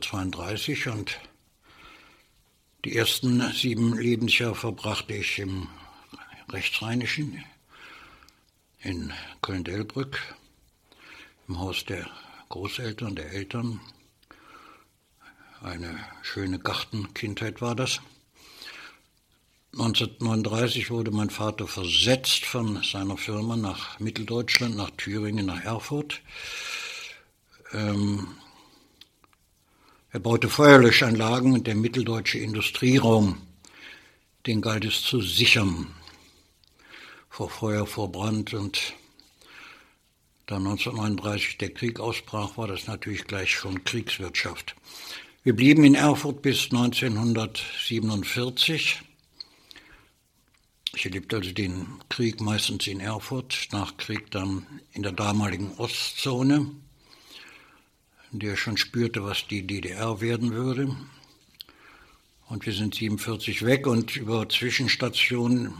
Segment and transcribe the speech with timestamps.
[0.00, 1.20] 32 und
[2.84, 5.68] die ersten sieben Lebensjahre verbrachte ich im
[6.50, 7.44] Rechtsrheinischen
[8.80, 10.18] in Köln-Delbrück
[11.48, 12.08] im Haus der
[12.48, 13.80] Großeltern, der Eltern.
[15.62, 18.00] Eine schöne Gartenkindheit war das.
[19.74, 26.20] 1939 wurde mein Vater versetzt von seiner Firma nach Mitteldeutschland, nach Thüringen, nach Erfurt.
[27.72, 28.26] Ähm,
[30.12, 33.40] er baute Feuerlöschanlagen und der mitteldeutsche Industrieraum,
[34.46, 35.86] den galt es zu sichern
[37.30, 38.92] vor Feuer, vor Brand und
[40.44, 44.76] da 1939 der Krieg ausbrach, war das natürlich gleich schon Kriegswirtschaft.
[45.44, 49.00] Wir blieben in Erfurt bis 1947.
[50.94, 56.70] Ich erlebte also den Krieg meistens in Erfurt, nach Krieg dann in der damaligen Ostzone,
[58.38, 60.96] der schon spürte, was die DDR werden würde.
[62.48, 65.72] Und wir sind 47 weg und über Zwischenstationen,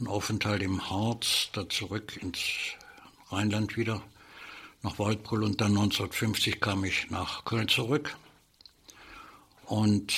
[0.00, 2.38] ein Aufenthalt im Harz, da zurück ins
[3.30, 4.02] Rheinland wieder,
[4.82, 8.16] nach Waldbrüll und dann 1950 kam ich nach Köln zurück.
[9.66, 10.14] Und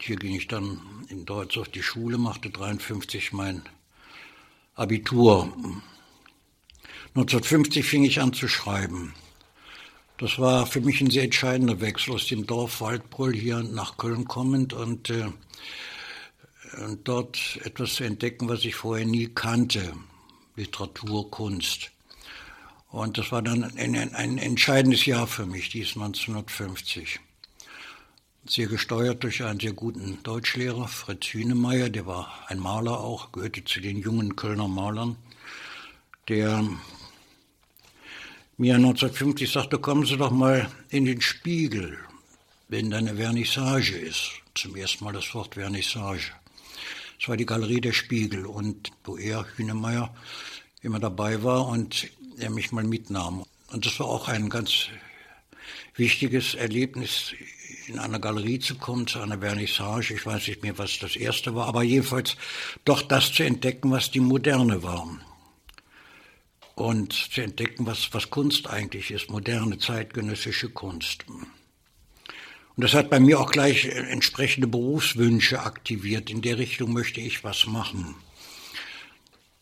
[0.00, 3.62] hier ging ich dann in Deutsch auf die Schule, machte 53 mein
[4.74, 5.44] Abitur.
[7.14, 9.14] 1950 fing ich an zu schreiben.
[10.18, 14.26] Das war für mich ein sehr entscheidender Wechsel aus dem Dorf Waldbrüll hier nach Köln
[14.26, 15.26] kommend und, äh,
[16.84, 19.94] und dort etwas zu entdecken, was ich vorher nie kannte.
[20.56, 21.90] Literatur, Kunst.
[22.90, 27.18] Und das war dann ein, ein entscheidendes Jahr für mich, dies 1950
[28.46, 33.64] sehr gesteuert durch einen sehr guten Deutschlehrer, Fritz Hünemeyer, der war ein Maler auch, gehörte
[33.64, 35.16] zu den jungen Kölner Malern,
[36.28, 36.62] der
[38.56, 41.98] mir 1950 sagte, kommen Sie doch mal in den Spiegel,
[42.68, 44.30] wenn da eine Vernissage ist.
[44.54, 46.32] Zum ersten Mal das Wort Vernissage.
[47.20, 50.14] Es war die Galerie der Spiegel und wo er, Hünemeyer,
[50.82, 52.08] immer dabei war und
[52.38, 53.44] er mich mal mitnahm.
[53.72, 54.86] Und das war auch ein ganz
[55.96, 57.32] wichtiges Erlebnis
[57.86, 60.14] in einer Galerie zu kommen, zu einer Vernissage.
[60.14, 62.36] Ich weiß nicht mehr, was das erste war, aber jedenfalls
[62.84, 65.08] doch das zu entdecken, was die Moderne war.
[66.74, 71.24] Und zu entdecken, was, was Kunst eigentlich ist, moderne zeitgenössische Kunst.
[71.28, 76.30] Und das hat bei mir auch gleich entsprechende Berufswünsche aktiviert.
[76.30, 78.16] In der Richtung möchte ich was machen.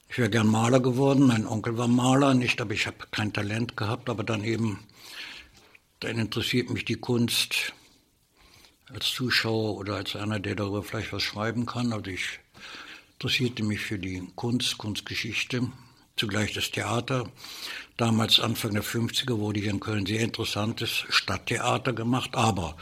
[0.09, 1.27] Ich wäre gern Maler geworden.
[1.27, 4.09] Mein Onkel war Maler, nicht, aber ich habe kein Talent gehabt.
[4.09, 4.79] Aber dann eben,
[6.01, 7.75] dann interessiert mich die Kunst
[8.91, 11.93] als Zuschauer oder als einer, der darüber vielleicht was schreiben kann.
[11.93, 12.41] Also ich
[13.15, 15.71] interessierte mich für die Kunst, Kunstgeschichte,
[16.17, 17.31] zugleich das Theater.
[17.97, 22.77] Damals, Anfang der 50er, wurde hier in Köln sehr interessantes Stadttheater gemacht, aber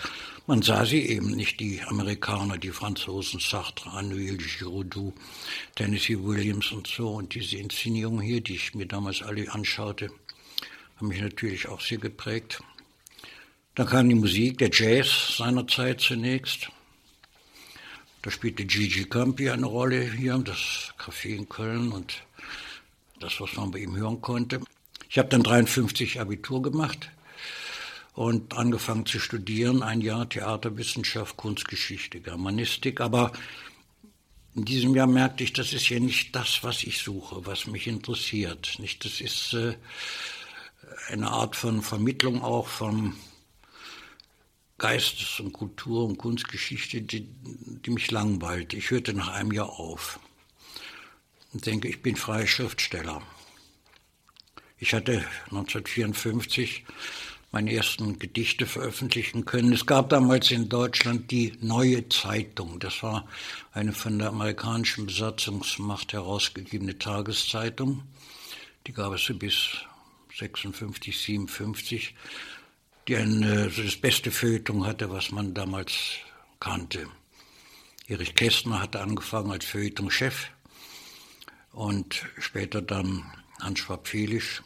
[0.46, 5.14] man sah sie eben nicht, die Amerikaner, die Franzosen, Sartre, Anouilh, Giraudoux,
[5.76, 7.10] Tennessee Williams und so.
[7.10, 10.10] Und diese Inszenierungen hier, die ich mir damals alle anschaute,
[10.96, 12.62] haben mich natürlich auch sehr geprägt.
[13.76, 16.68] Dann kam die Musik, der Jazz seinerzeit zunächst.
[18.22, 22.22] Da spielte Gigi Campi eine Rolle hier, das Café in Köln und
[23.20, 24.60] das, was man bei ihm hören konnte.
[25.08, 27.10] Ich habe dann 53 Abitur gemacht
[28.14, 33.32] und angefangen zu studieren, ein Jahr Theaterwissenschaft, Kunstgeschichte, Germanistik, aber
[34.54, 37.86] in diesem Jahr merkte ich, das ist ja nicht das, was ich suche, was mich
[37.86, 38.76] interessiert.
[38.78, 39.76] Nicht, das ist äh,
[41.08, 43.16] eine Art von Vermittlung auch vom
[44.78, 48.74] Geistes- und Kultur- und Kunstgeschichte, die, die mich langweilt.
[48.74, 50.18] Ich hörte nach einem Jahr auf
[51.52, 53.22] und denke, ich bin freier Schriftsteller.
[54.78, 56.84] Ich hatte 1954
[57.52, 59.72] meine ersten Gedichte veröffentlichen können.
[59.72, 62.78] Es gab damals in Deutschland die Neue Zeitung.
[62.78, 63.26] Das war
[63.72, 68.04] eine von der amerikanischen Besatzungsmacht herausgegebene Tageszeitung.
[68.86, 69.70] Die gab es bis
[70.38, 72.14] 56, 57
[73.08, 75.92] die ein, äh, das beste Feuilleton hatte, was man damals
[76.60, 77.08] kannte.
[78.06, 80.50] Erich Kästner hatte angefangen als Feuilleton-Chef
[81.72, 83.24] und später dann
[83.60, 84.62] Hans Schwab-Felisch.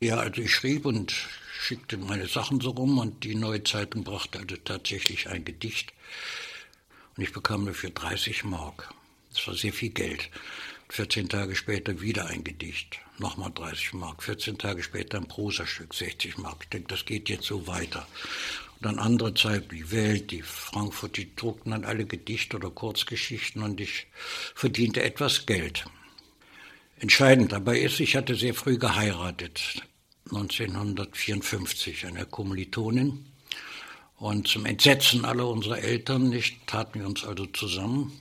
[0.00, 1.14] Ja, also ich schrieb und
[1.58, 5.92] schickte meine Sachen so rum und die Neue Zeitung brachte also tatsächlich ein Gedicht
[7.16, 8.92] und ich bekam dafür 30 Mark.
[9.32, 10.30] Das war sehr viel Geld.
[10.90, 14.22] 14 Tage später wieder ein Gedicht, nochmal 30 Mark.
[14.22, 16.58] 14 Tage später ein Prosastück, 60 Mark.
[16.62, 18.06] Ich denke, das geht jetzt so weiter.
[18.76, 23.62] Und dann andere Zeit, die Welt, die Frankfurt, die druckten dann alle Gedichte oder Kurzgeschichten
[23.62, 24.06] und ich
[24.54, 25.84] verdiente etwas Geld.
[26.98, 29.82] Entscheidend dabei ist, ich hatte sehr früh geheiratet.
[30.30, 33.26] 1954, eine Kommilitonin.
[34.16, 38.18] Und zum Entsetzen aller unserer Eltern nicht taten wir uns also zusammen,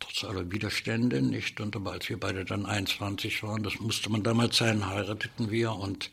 [0.00, 1.60] trotz aller Widerstände nicht.
[1.60, 5.72] Und aber als wir beide dann 21 waren, das musste man damals sein, heirateten wir
[5.72, 6.10] und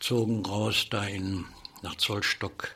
[0.00, 1.44] zogen raus dahin
[1.82, 2.74] nach Zollstock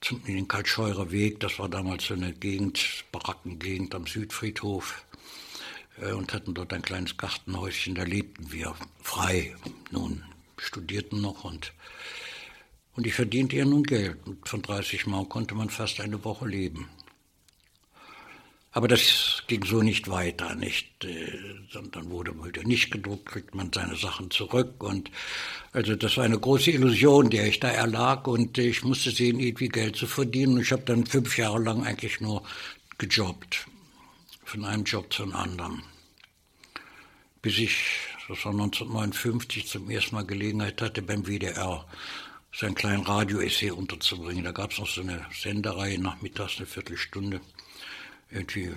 [0.00, 1.40] zum, in den Kaltscheurer Weg.
[1.40, 5.04] Das war damals so eine Gegend, Barackengegend am Südfriedhof
[6.00, 7.94] äh, und hatten dort ein kleines Gartenhäuschen.
[7.94, 9.56] Da lebten wir frei.
[9.90, 10.24] Nun
[10.56, 11.72] studierten noch und
[12.96, 14.18] und ich verdiente ja nun Geld.
[14.44, 16.88] Von 30 Mark konnte man fast eine Woche leben.
[18.72, 21.04] Aber das ging so nicht weiter, nicht.
[21.04, 21.38] Äh,
[21.90, 24.82] dann wurde wieder nicht gedruckt, kriegt man seine Sachen zurück.
[24.84, 25.10] Und
[25.72, 28.28] also das war eine große Illusion, der ich da erlag.
[28.28, 30.54] Und ich musste sehen, irgendwie Geld zu verdienen.
[30.54, 32.44] Und ich habe dann fünf Jahre lang eigentlich nur
[32.98, 33.66] gejobbt.
[34.44, 35.82] Von einem Job zum anderen.
[37.42, 37.76] Bis ich,
[38.28, 41.86] das war 1959, zum ersten Mal Gelegenheit hatte, beim WDR
[42.52, 44.44] so einen kleinen Radio-Essay unterzubringen.
[44.44, 47.40] Da gab es noch so eine Sendereihe nachmittags, eine Viertelstunde
[48.30, 48.72] irgendwie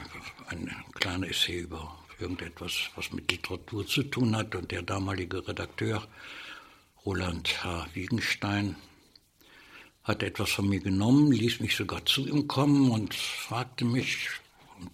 [0.47, 4.55] ein kleiner Essay über irgendetwas, was mit Literatur zu tun hat.
[4.55, 6.07] Und der damalige Redakteur,
[7.05, 7.88] Roland H.
[7.94, 8.75] Wiegenstein,
[10.03, 14.29] hat etwas von mir genommen, ließ mich sogar zu ihm kommen und fragte mich
[14.79, 14.91] und,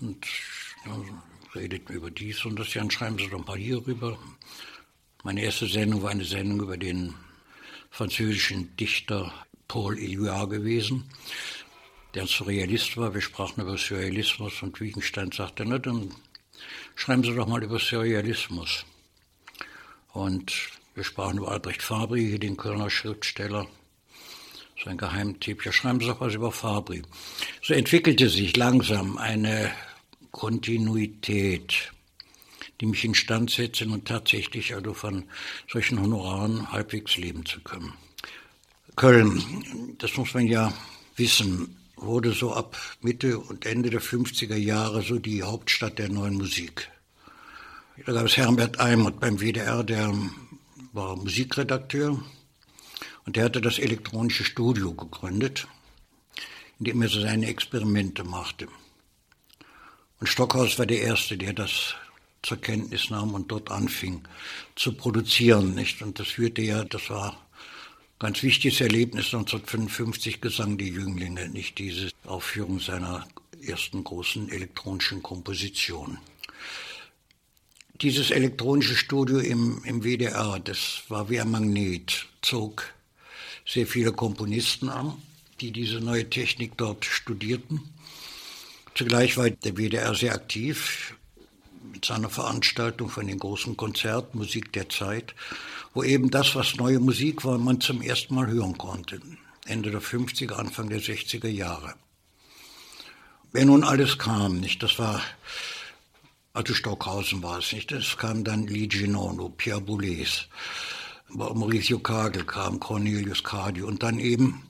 [0.00, 0.26] und
[0.84, 1.00] ja,
[1.54, 2.72] redeten über dies und das.
[2.72, 4.18] Dann schreiben Sie doch mal hierüber.
[5.22, 7.14] Meine erste Sendung war eine Sendung über den
[7.90, 9.32] französischen Dichter
[9.68, 11.08] Paul Éluard gewesen
[12.14, 13.14] der Surrealist war.
[13.14, 16.14] Wir sprachen über Surrealismus und Wittgenstein sagte, na dann
[16.94, 18.84] schreiben Sie doch mal über Surrealismus.
[20.12, 20.52] Und
[20.94, 23.66] wir sprachen über Albrecht Fabry, den Kölner Schriftsteller.
[24.84, 25.64] Sein Geheimtipp.
[25.64, 27.02] Ja, schreiben Sie doch was über Fabry.
[27.62, 29.70] So entwickelte sich langsam eine
[30.30, 31.92] Kontinuität,
[32.80, 35.24] die mich instand setzte und tatsächlich also von
[35.70, 37.92] solchen Honoraren halbwegs leben zu können.
[38.96, 40.72] Köln, das muss man ja
[41.16, 46.34] wissen, wurde so ab Mitte und Ende der 50er Jahre so die Hauptstadt der neuen
[46.34, 46.90] Musik.
[48.06, 50.14] Da gab es Herbert Eimert beim WDR, der
[50.92, 52.22] war Musikredakteur
[53.26, 55.68] und der hatte das elektronische Studio gegründet,
[56.78, 58.68] in dem er so seine Experimente machte.
[60.18, 61.94] Und Stockhaus war der Erste, der das
[62.42, 64.22] zur Kenntnis nahm und dort anfing
[64.76, 66.00] zu produzieren, nicht?
[66.00, 67.36] Und das führte ja, das war
[68.20, 73.26] Ganz wichtiges Erlebnis 1955 gesang die Jünglinge, nicht diese Aufführung seiner
[73.66, 76.18] ersten großen elektronischen Komposition.
[77.94, 82.92] Dieses elektronische Studio im, im WDR, das war wie ein Magnet, zog
[83.64, 85.16] sehr viele Komponisten an,
[85.62, 87.88] die diese neue Technik dort studierten.
[88.94, 91.14] Zugleich war der WDR sehr aktiv
[91.90, 95.34] mit seiner Veranstaltung von den großen Konzerten Musik der Zeit
[95.94, 99.20] wo eben das, was neue Musik war, man zum ersten Mal hören konnte.
[99.66, 101.94] Ende der 50er, Anfang der 60er Jahre.
[103.52, 105.20] Wer nun alles kam, nicht, das war,
[106.52, 110.46] also Stockhausen war es nicht, es kam dann Lee Ginono, Pierre Boulez,
[111.28, 114.62] Mauricio Kagel kam, Cornelius Cardi und dann eben,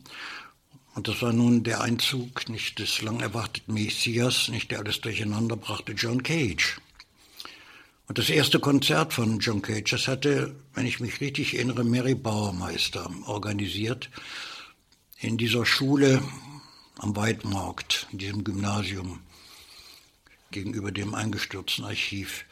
[0.95, 5.57] und das war nun der Einzug nicht des lang erwarteten Messias, nicht der alles durcheinander
[5.57, 6.81] brachte, John Cage.
[8.11, 12.17] Und das erste Konzert von John Cage, das hatte, wenn ich mich richtig erinnere, Mary
[12.17, 14.11] Bauermeister organisiert
[15.21, 16.21] in dieser Schule
[16.99, 19.21] am Weidmarkt, in diesem Gymnasium
[20.51, 22.47] gegenüber dem eingestürzten Archiv.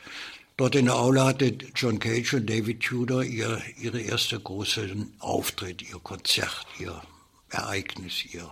[0.56, 5.82] Dort in der Aula hatte John Cage und David Tudor ihr, ihre erste große Auftritt,
[5.82, 7.02] ihr Konzert, ihr
[7.48, 8.48] Ereignis, ihr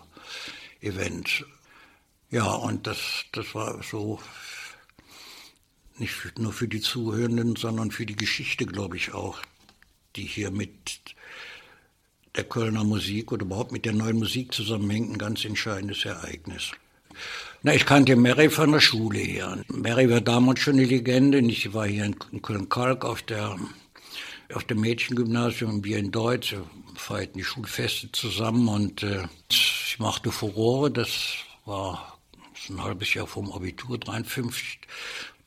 [0.80, 1.46] Event.
[2.30, 2.98] Ja, und das,
[3.30, 4.18] das war so
[6.00, 9.38] nicht nur für die Zuhörenden, sondern für die Geschichte, glaube ich, auch,
[10.16, 10.70] die hier mit
[12.36, 16.72] der Kölner Musik oder überhaupt mit der neuen Musik zusammenhängt, ein ganz entscheidendes Ereignis.
[17.62, 19.64] Na, ich kannte Mary von der Schule her.
[19.68, 21.38] Mary war damals schon eine Legende.
[21.38, 23.24] Ich war hier in Köln-Kalk auf
[24.54, 26.54] auf dem Mädchengymnasium wir in Deutsch,
[26.94, 31.34] feierten die Schulfeste zusammen und äh, ich machte Furore, das
[31.64, 32.18] war
[32.68, 34.78] ein halbes Jahr vom Abitur, 53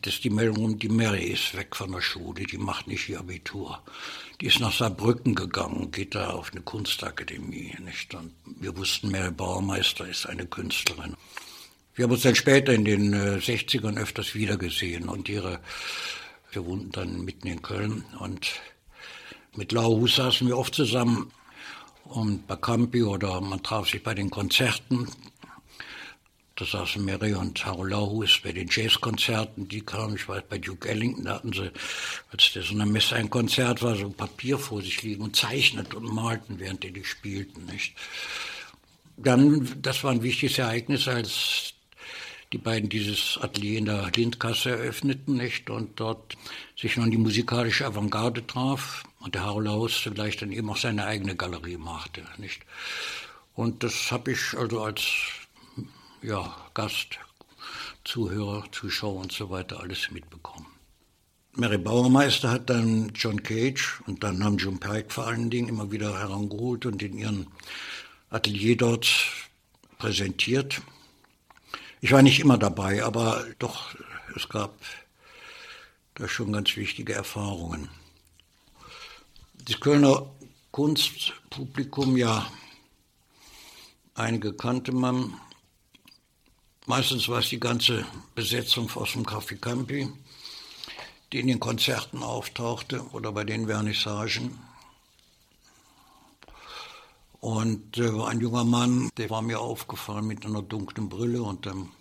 [0.01, 3.81] das die Meldung, die Mary ist weg von der Schule, die macht nicht ihr Abitur.
[4.39, 7.75] Die ist nach Saarbrücken gegangen, geht da auf eine Kunstakademie.
[7.83, 8.15] Nicht?
[8.15, 11.17] Und wir wussten, Mary Bauermeister ist eine Künstlerin.
[11.95, 15.59] Wir haben uns dann später in den 60ern äh, öfters wiedergesehen und ihre,
[16.51, 18.53] wir wohnten dann mitten in Köln und
[19.57, 21.29] mit Lau Hus saßen wir oft zusammen
[22.05, 25.09] und bei Campi oder man traf sich bei den Konzerten
[26.59, 30.89] Da saßen Mary und Harold Lauhus bei den Jazzkonzerten, die kamen, ich weiß, bei Duke
[30.89, 31.71] Ellington, da hatten sie,
[32.33, 35.93] als der so eine Messe ein Konzert war, so Papier vor sich liegen und zeichneten
[35.95, 37.95] und malten, während die, die spielten, nicht?
[39.15, 41.75] Dann, das war ein wichtiges Ereignis, als
[42.51, 45.69] die beiden dieses Atelier in der Lindkasse eröffneten, nicht?
[45.69, 46.35] Und dort
[46.77, 51.37] sich nun die musikalische Avantgarde traf und der Haulaus zugleich dann eben auch seine eigene
[51.37, 52.63] Galerie machte, nicht?
[53.55, 55.05] Und das habe ich also als
[56.21, 57.19] ja, Gast,
[58.03, 60.67] Zuhörer, Zuschauer und so weiter alles mitbekommen.
[61.53, 65.91] Mary Bauermeister hat dann John Cage und dann haben John Pike vor allen Dingen immer
[65.91, 67.47] wieder herangeholt und in ihren
[68.29, 69.07] Atelier dort
[69.97, 70.81] präsentiert.
[72.01, 73.93] Ich war nicht immer dabei, aber doch,
[74.35, 74.73] es gab
[76.15, 77.89] da schon ganz wichtige Erfahrungen.
[79.65, 80.29] Das Kölner
[80.71, 82.49] Kunstpublikum, ja,
[84.13, 85.33] einige kannte man.
[86.89, 88.03] Meistens war es die ganze
[88.33, 90.11] Besetzung aus dem Café Campi,
[91.31, 94.57] die in den Konzerten auftauchte oder bei den Vernissagen.
[97.41, 101.91] Und äh, ein junger Mann, der war mir aufgefallen mit einer dunklen Brille und einem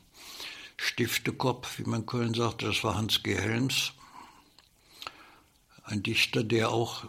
[0.79, 2.65] Stiftekopf, wie man in Köln sagte.
[2.65, 3.35] Das war Hans G.
[3.35, 3.93] Helms,
[5.85, 7.05] ein Dichter, der auch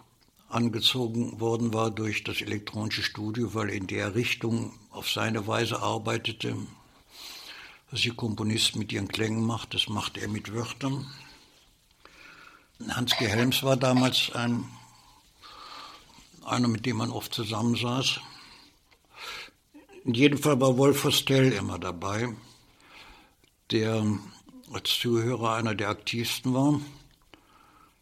[0.49, 6.57] angezogen worden war durch das elektronische Studio, weil in der Richtung auf seine Weise arbeitete,
[7.91, 11.07] was die Komponist mit ihren Klängen macht, das macht er mit Wörtern.
[12.89, 13.27] Hans G.
[13.27, 14.65] Helms war damals ein
[16.45, 18.19] einer, mit dem man oft zusammensaß.
[20.05, 22.29] In jedem Fall war Wolf Hostel immer dabei,
[23.71, 24.05] der
[24.71, 26.79] als Zuhörer einer der aktivsten war.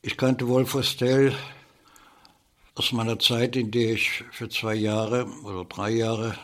[0.01, 1.35] Ich kannte Wolf Hostel
[2.75, 6.37] aus meiner Zeit, in der ich für zwei Jahre oder drei Jahre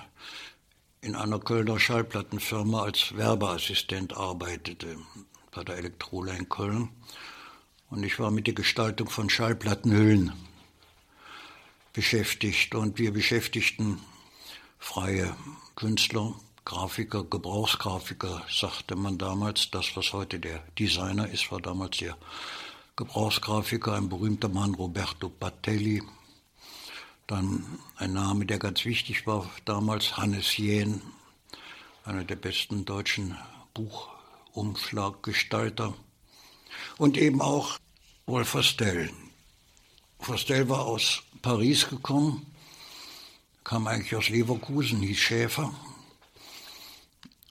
[1.04, 4.96] in einer Kölner Schallplattenfirma als Werbeassistent arbeitete,
[5.52, 6.90] bei der Elektrola in Köln.
[7.90, 10.32] Und ich war mit der Gestaltung von Schallplattenhüllen
[11.92, 14.00] beschäftigt und wir beschäftigten
[14.80, 15.36] freie
[15.76, 19.72] Künstler, Grafiker, Gebrauchsgrafiker, sagte man damals.
[19.72, 22.18] Das, was heute der Designer ist, war damals der
[22.96, 26.02] Gebrauchsgrafiker, ein berühmter Mann, Roberto Batelli.
[27.34, 31.02] Dann ein Name, der ganz wichtig war damals, Hannes Jähn,
[32.06, 33.36] einer der besten deutschen
[33.74, 35.96] Buchumschlaggestalter.
[37.00, 37.80] Und eben auch
[38.28, 39.10] Wolf Stell.
[40.20, 42.46] Vostell war aus Paris gekommen,
[43.64, 45.74] kam eigentlich aus Leverkusen, hieß Schäfer,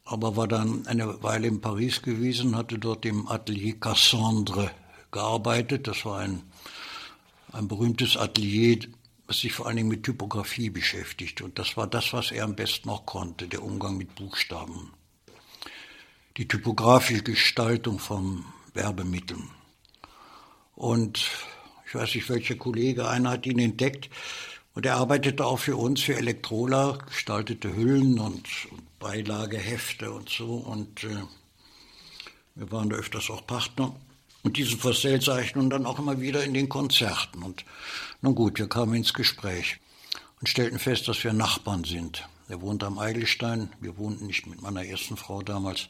[0.05, 4.71] aber war dann eine Weile in Paris gewesen, hatte dort im Atelier Cassandre
[5.11, 5.89] gearbeitet.
[5.89, 6.45] Das war ein,
[7.51, 8.79] ein berühmtes Atelier,
[9.41, 11.41] sich vor allen Dingen mit Typografie beschäftigt.
[11.41, 14.93] Und das war das, was er am besten noch konnte, der Umgang mit Buchstaben.
[16.37, 19.51] Die typografische Gestaltung von Werbemitteln.
[20.75, 21.29] Und
[21.87, 24.09] ich weiß nicht welcher Kollege, einer hat ihn entdeckt
[24.75, 28.49] und er arbeitete auch für uns, für Elektrola, gestaltete Hüllen und,
[28.99, 31.23] Beilagehefte und so und äh,
[32.55, 33.97] wir waren da öfters auch Partner.
[34.43, 37.43] Und diese Verstellzeichnungen dann auch immer wieder in den Konzerten.
[37.43, 37.65] Und
[38.23, 39.79] nun gut, wir kamen ins Gespräch
[40.41, 42.29] und stellten fest, dass wir Nachbarn sind.
[42.49, 45.89] Er wohnte am Eigelstein, wir wohnten nicht mit meiner ersten Frau damals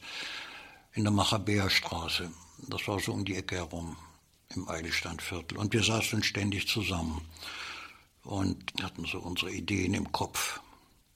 [0.92, 2.30] in der Machabeerstraße.
[2.68, 3.96] Das war so um die Ecke herum
[4.54, 5.56] im Eidelsteinviertel.
[5.56, 7.22] Und wir saßen ständig zusammen
[8.22, 10.60] und hatten so unsere Ideen im Kopf.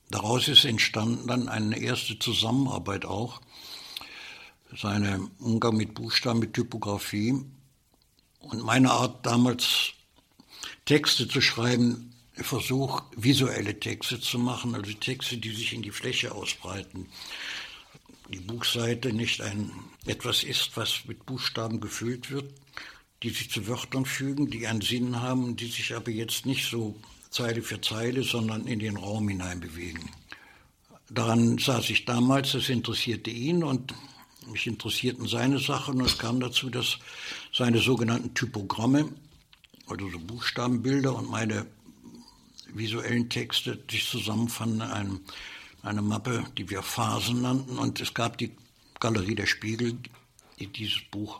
[0.09, 3.41] Daraus ist entstanden dann eine erste Zusammenarbeit auch,
[4.75, 7.41] seine Umgang mit Buchstaben, mit Typografie
[8.39, 9.91] und meine Art damals
[10.85, 16.33] Texte zu schreiben, Versuch, visuelle Texte zu machen, also Texte, die sich in die Fläche
[16.33, 17.07] ausbreiten.
[18.29, 19.71] Die Buchseite nicht ein
[20.05, 22.53] etwas ist, was mit Buchstaben gefüllt wird,
[23.23, 26.95] die sich zu Wörtern fügen, die einen Sinn haben, die sich aber jetzt nicht so
[27.31, 30.09] Zeile für Zeile, sondern in den Raum hinein bewegen.
[31.09, 33.93] Daran saß ich damals, das interessierte ihn und
[34.51, 36.97] mich interessierten seine Sachen und es kam dazu, dass
[37.53, 39.09] seine sogenannten Typogramme,
[39.87, 41.65] also so Buchstabenbilder und meine
[42.73, 45.21] visuellen Texte sich zusammenfanden in einem,
[45.83, 48.51] eine Mappe, die wir Phasen nannten und es gab die
[48.99, 49.97] Galerie der Spiegel,
[50.59, 51.39] die dieses Buch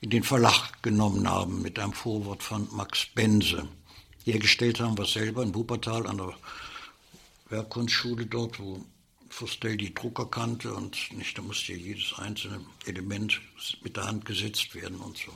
[0.00, 3.68] in den Verlag genommen haben mit einem Vorwort von Max Bense.
[4.24, 6.34] Hergestellt haben wir selber in Wuppertal an der
[7.48, 8.84] Werkkunstschule dort, wo
[9.30, 13.40] Fustel die Drucker kannte und nicht, da musste jedes einzelne Element
[13.82, 15.32] mit der Hand gesetzt werden und so.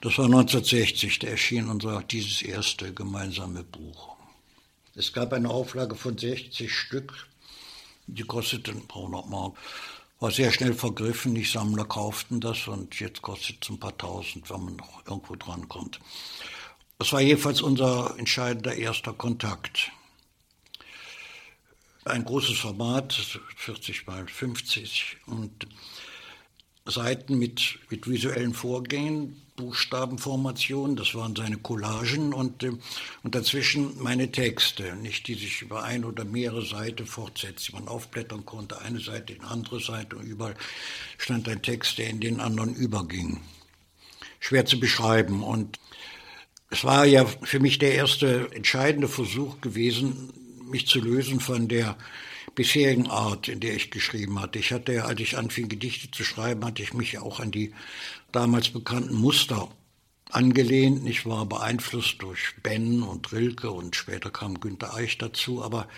[0.00, 4.16] Das war 1960, da erschien unser, dieses erste gemeinsame Buch.
[4.96, 7.28] Es gab eine Auflage von 60 Stück
[8.06, 9.56] Die kosteten 300 Mark.
[10.18, 14.50] War sehr schnell vergriffen, die Sammler kauften das und jetzt kostet es ein paar tausend,
[14.50, 16.00] wenn man noch irgendwo dran kommt.
[16.98, 19.92] Das war jedenfalls unser entscheidender erster Kontakt.
[22.10, 23.12] Ein großes Format,
[23.56, 25.68] 40 mal 50 und
[26.84, 32.72] Seiten mit, mit visuellen Vorgängen, Buchstabenformationen, das waren seine Collagen und, äh,
[33.22, 37.86] und dazwischen meine Texte, nicht die sich über ein oder mehrere Seiten fortsetzen, die man
[37.86, 40.56] aufblättern konnte, eine Seite in andere Seite und überall
[41.16, 43.40] stand ein Text, der in den anderen überging.
[44.40, 45.78] Schwer zu beschreiben und
[46.70, 50.32] es war ja für mich der erste entscheidende Versuch gewesen,
[50.70, 51.96] mich zu lösen von der
[52.54, 54.58] bisherigen Art, in der ich geschrieben hatte.
[54.58, 57.72] Ich hatte ja, als ich anfing, Gedichte zu schreiben, hatte ich mich auch an die
[58.32, 59.68] damals bekannten Muster
[60.30, 61.08] angelehnt.
[61.08, 65.88] Ich war beeinflusst durch Ben und Rilke und später kam Günter Eich dazu, aber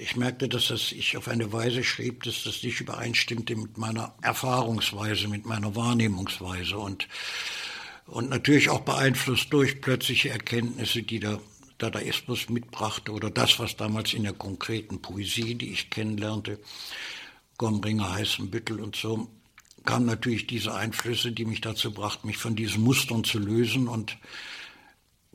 [0.00, 4.14] ich merkte, dass das ich auf eine Weise schrieb, dass das nicht übereinstimmte mit meiner
[4.22, 7.08] Erfahrungsweise, mit meiner Wahrnehmungsweise und,
[8.06, 11.40] und natürlich auch beeinflusst durch plötzliche Erkenntnisse, die der
[11.78, 16.58] Dadaismus mitbrachte oder das, was damals in der konkreten Poesie, die ich kennenlernte,
[17.56, 19.28] Gombringer, Heißenbüttel und so,
[19.84, 24.18] kamen natürlich diese Einflüsse, die mich dazu brachten, mich von diesen Mustern zu lösen und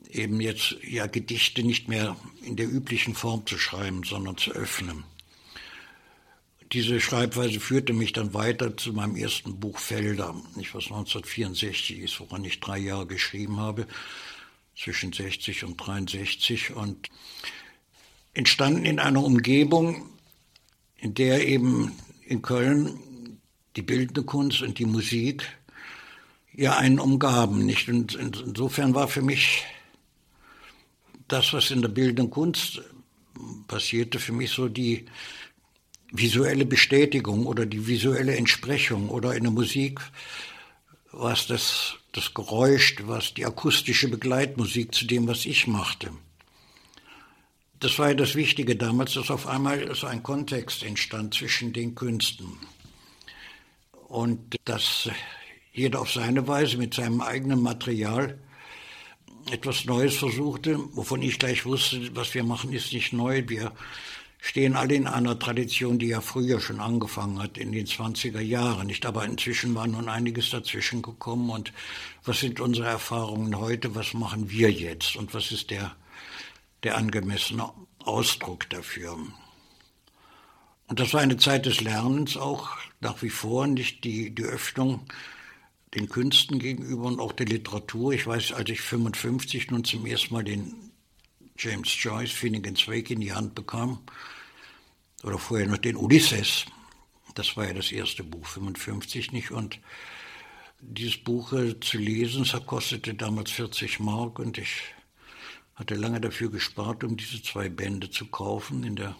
[0.08, 5.04] eben jetzt ja Gedichte nicht mehr in der üblichen Form zu schreiben, sondern zu öffnen.
[6.72, 12.20] Diese Schreibweise führte mich dann weiter zu meinem ersten Buch Felder, nicht was 1964 ist,
[12.20, 13.86] woran ich drei Jahre geschrieben habe
[14.76, 17.08] zwischen 60 und 63 und
[18.34, 20.10] entstanden in einer Umgebung,
[20.96, 21.92] in der eben
[22.26, 23.38] in Köln
[23.76, 25.44] die bildende Kunst und die Musik
[26.52, 27.88] ja einen umgaben, nicht?
[27.88, 29.64] Und insofern war für mich
[31.28, 32.82] das, was in der bildenden Kunst
[33.66, 35.06] passierte, für mich so die
[36.12, 40.00] visuelle Bestätigung oder die visuelle Entsprechung oder in der Musik
[41.16, 46.10] was das, das Geräusch, was die akustische Begleitmusik zu dem, was ich machte.
[47.80, 51.94] Das war ja das Wichtige damals, dass auf einmal so ein Kontext entstand zwischen den
[51.94, 52.58] Künsten.
[54.08, 55.08] Und dass
[55.72, 58.38] jeder auf seine Weise mit seinem eigenen Material
[59.50, 63.42] etwas Neues versuchte, wovon ich gleich wusste, was wir machen, ist nicht neu.
[63.48, 63.72] Wir
[64.44, 68.88] stehen alle in einer Tradition, die ja früher schon angefangen hat, in den 20er Jahren.
[68.88, 71.48] Nicht, aber inzwischen war nun einiges dazwischen gekommen.
[71.48, 71.72] Und
[72.24, 73.94] was sind unsere Erfahrungen heute?
[73.94, 75.16] Was machen wir jetzt?
[75.16, 75.96] Und was ist der,
[76.82, 79.16] der angemessene Ausdruck dafür?
[80.88, 82.68] Und das war eine Zeit des Lernens auch
[83.00, 85.06] nach wie vor, nicht die, die Öffnung
[85.94, 88.12] den Künsten gegenüber und auch der Literatur.
[88.12, 90.90] Ich weiß, als ich 55 nun zum ersten Mal den
[91.56, 94.00] James Joyce Finnegan's Wake in die Hand bekam,
[95.24, 96.66] oder vorher noch den Ulysses.
[97.34, 99.50] Das war ja das erste Buch, 55 nicht.
[99.50, 99.80] Und
[100.80, 104.82] dieses Buch äh, zu lesen, das kostete damals 40 Mark und ich
[105.74, 109.16] hatte lange dafür gespart, um diese zwei Bände zu kaufen in der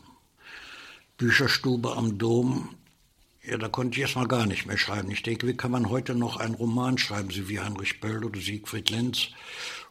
[1.17, 2.77] Bücherstube am Dom.
[3.43, 5.11] Ja, da konnte ich erstmal gar nicht mehr schreiben.
[5.11, 8.41] Ich denke, wie kann man heute noch einen Roman schreiben, so wie Heinrich Böll oder
[8.41, 9.29] Siegfried Lenz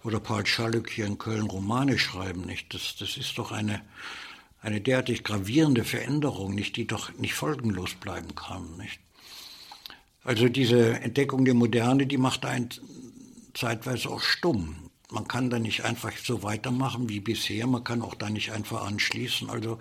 [0.03, 2.73] oder Paul Schalück hier in Köln Romane schreiben, nicht?
[2.73, 3.81] Das, das ist doch eine,
[4.63, 8.77] eine derartig gravierende Veränderung, nicht, die doch nicht folgenlos bleiben kann.
[8.77, 8.99] Nicht?
[10.23, 12.69] Also diese Entdeckung der Moderne, die macht einen
[13.53, 14.89] zeitweise auch stumm.
[15.11, 18.85] Man kann da nicht einfach so weitermachen wie bisher, man kann auch da nicht einfach
[18.85, 19.49] anschließen.
[19.49, 19.79] Also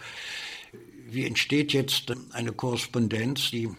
[1.08, 3.70] wie entsteht jetzt eine Korrespondenz, die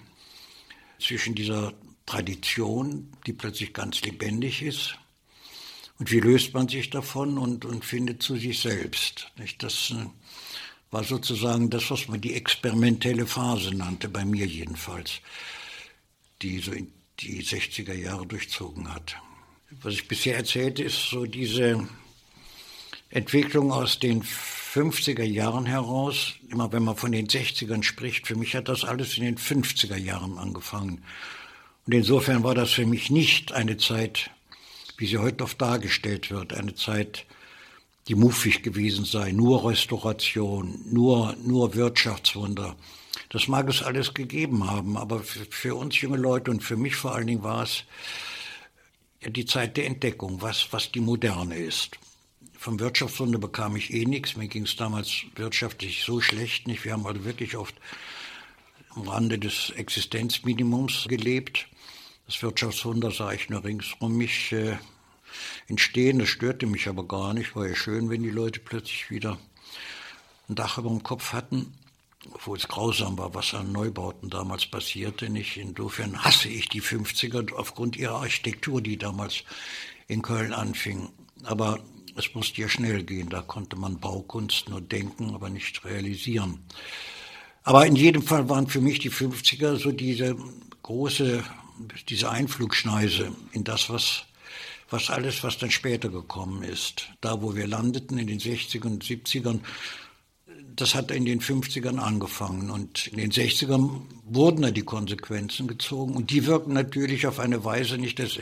[0.99, 1.73] zwischen dieser
[2.05, 4.97] Tradition, die plötzlich ganz lebendig ist,
[5.99, 9.31] und wie löst man sich davon und, und findet zu sich selbst?
[9.37, 9.61] Nicht?
[9.61, 10.05] Das äh,
[10.93, 15.21] war sozusagen das, was man die experimentelle Phase nannte, bei mir jedenfalls,
[16.43, 19.15] die so in die 60er Jahre durchzogen hat.
[19.81, 21.87] Was ich bisher erzählte, ist so diese
[23.09, 26.33] Entwicklung aus den 50er Jahren heraus.
[26.49, 29.97] Immer wenn man von den 60ern spricht, für mich hat das alles in den 50er
[29.97, 31.03] Jahren angefangen.
[31.87, 34.29] Und insofern war das für mich nicht eine Zeit,
[34.97, 37.25] wie sie heute oft dargestellt wird, eine Zeit
[38.07, 42.75] die muffig gewesen sei, nur Restauration, nur, nur Wirtschaftswunder.
[43.29, 46.95] Das mag es alles gegeben haben, aber für, für uns junge Leute und für mich
[46.95, 47.85] vor allen Dingen war es
[49.25, 51.97] die Zeit der Entdeckung, was, was die Moderne ist.
[52.57, 54.35] Vom Wirtschaftswunder bekam ich eh nichts.
[54.35, 56.85] Mir ging es damals wirtschaftlich so schlecht nicht.
[56.85, 57.75] Wir haben also wirklich oft
[58.89, 61.67] am Rande des Existenzminimums gelebt.
[62.25, 64.77] Das Wirtschaftswunder sah ich nur ringsum mich äh,
[65.67, 66.19] entstehen.
[66.19, 67.55] Das störte mich aber gar nicht.
[67.55, 69.37] War ja schön, wenn die Leute plötzlich wieder
[70.49, 71.73] ein Dach über dem Kopf hatten.
[72.31, 75.29] obwohl es grausam war, was an Neubauten damals passierte.
[75.29, 75.57] Nicht?
[75.57, 79.43] Insofern hasse ich die 50er aufgrund ihrer Architektur, die damals
[80.07, 81.09] in Köln anfing.
[81.43, 81.79] Aber
[82.15, 83.29] es musste ja schnell gehen.
[83.29, 86.59] Da konnte man Baukunst nur denken, aber nicht realisieren.
[87.63, 90.35] Aber in jedem Fall waren für mich die 50er so diese
[90.83, 91.43] große,
[92.09, 94.25] diese Einflugschneise in das, was,
[94.93, 97.07] was alles, was dann später gekommen ist.
[97.19, 99.59] Da, wo wir landeten in den 60ern und 70ern,
[100.75, 106.15] das hat in den 50ern angefangen und in den 60ern wurden da die Konsequenzen gezogen
[106.15, 108.37] und die wirken natürlich auf eine Weise nicht, dass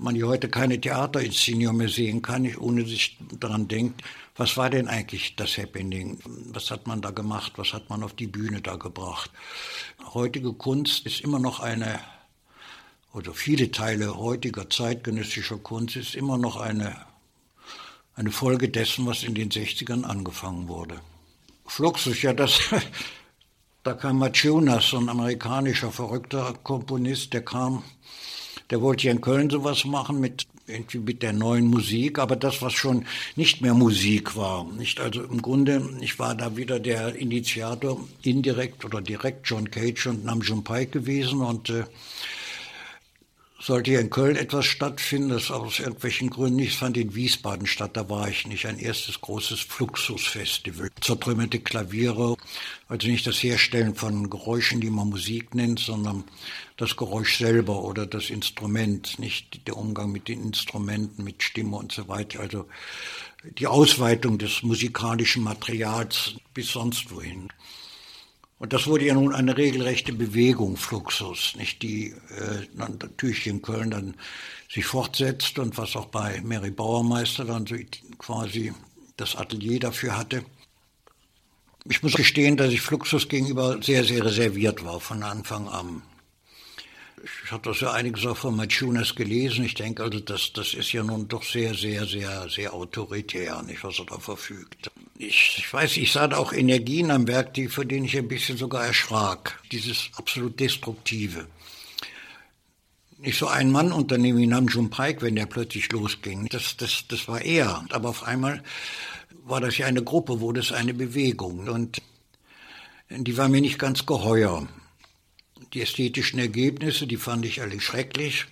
[0.00, 4.02] man ja heute keine Theaterinszenierung mehr sehen kann, ohne sich daran denkt,
[4.36, 6.18] was war denn eigentlich das Happening?
[6.52, 7.52] Was hat man da gemacht?
[7.56, 9.30] Was hat man auf die Bühne da gebracht?
[10.12, 12.00] Heutige Kunst ist immer noch eine,
[13.14, 16.96] oder viele Teile heutiger zeitgenössischer Kunst ist immer noch eine,
[18.16, 21.00] eine Folge dessen, was in den 60ern angefangen wurde.
[21.64, 22.58] Fluxus, ja, das,
[23.84, 27.84] da kam Maciunas, so ein amerikanischer verrückter Komponist, der kam,
[28.70, 32.62] der wollte hier in Köln sowas machen mit irgendwie mit der neuen Musik, aber das,
[32.62, 33.04] was schon
[33.36, 34.64] nicht mehr Musik war.
[34.64, 40.06] Nicht also im Grunde, ich war da wieder der Initiator, indirekt oder direkt John Cage
[40.06, 41.84] und Namjoon Pike gewesen und äh,
[43.64, 46.76] sollte hier in Köln etwas stattfinden, das aus irgendwelchen Gründen nicht.
[46.76, 48.66] Fand in Wiesbaden statt, da war ich nicht.
[48.66, 50.90] Ein erstes großes Fluxus-Festival.
[51.00, 52.36] Zertrümmerte Klaviere,
[52.88, 56.24] also nicht das Herstellen von Geräuschen, die man Musik nennt, sondern
[56.76, 61.90] das Geräusch selber oder das Instrument, nicht der Umgang mit den Instrumenten, mit Stimme und
[61.90, 62.40] so weiter.
[62.40, 62.66] Also
[63.58, 67.48] die Ausweitung des musikalischen Materials bis sonst wohin.
[68.58, 73.90] Und das wurde ja nun eine regelrechte Bewegung, Fluxus, nicht die äh, natürlich in Köln
[73.90, 74.14] dann
[74.70, 77.76] sich fortsetzt und was auch bei Mary Bauermeister dann so
[78.18, 78.72] quasi
[79.16, 80.44] das Atelier dafür hatte.
[81.86, 86.02] Ich muss gestehen, dass ich Fluxus gegenüber sehr, sehr reserviert war von Anfang an
[87.44, 89.64] ich habe das ja einiges auch von Machunas gelesen.
[89.64, 93.82] Ich denke also, das, das ist ja nun doch sehr, sehr, sehr, sehr autoritär, nicht,
[93.84, 94.90] was er da verfügt.
[95.18, 98.28] Ich, ich weiß, ich sah da auch Energien am Werk, die, für denen ich ein
[98.28, 99.60] bisschen sogar erschrak.
[99.72, 101.46] Dieses absolut Destruktive.
[103.18, 106.48] Nicht so ein Mann unternehmen wie Namjoon Pike, wenn der plötzlich losging.
[106.48, 107.84] Das, das, das war er.
[107.90, 108.62] Aber auf einmal
[109.44, 111.68] war das ja eine Gruppe, wurde es eine Bewegung.
[111.68, 112.02] Und
[113.08, 114.66] die war mir nicht ganz geheuer.
[115.74, 118.46] Die ästhetischen Ergebnisse, die fand ich alle schrecklich.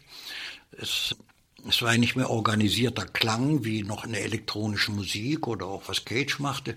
[0.72, 1.14] Es,
[1.68, 6.04] es war nicht mehr organisierter Klang wie noch in der elektronischen Musik oder auch was
[6.04, 6.76] Cage machte.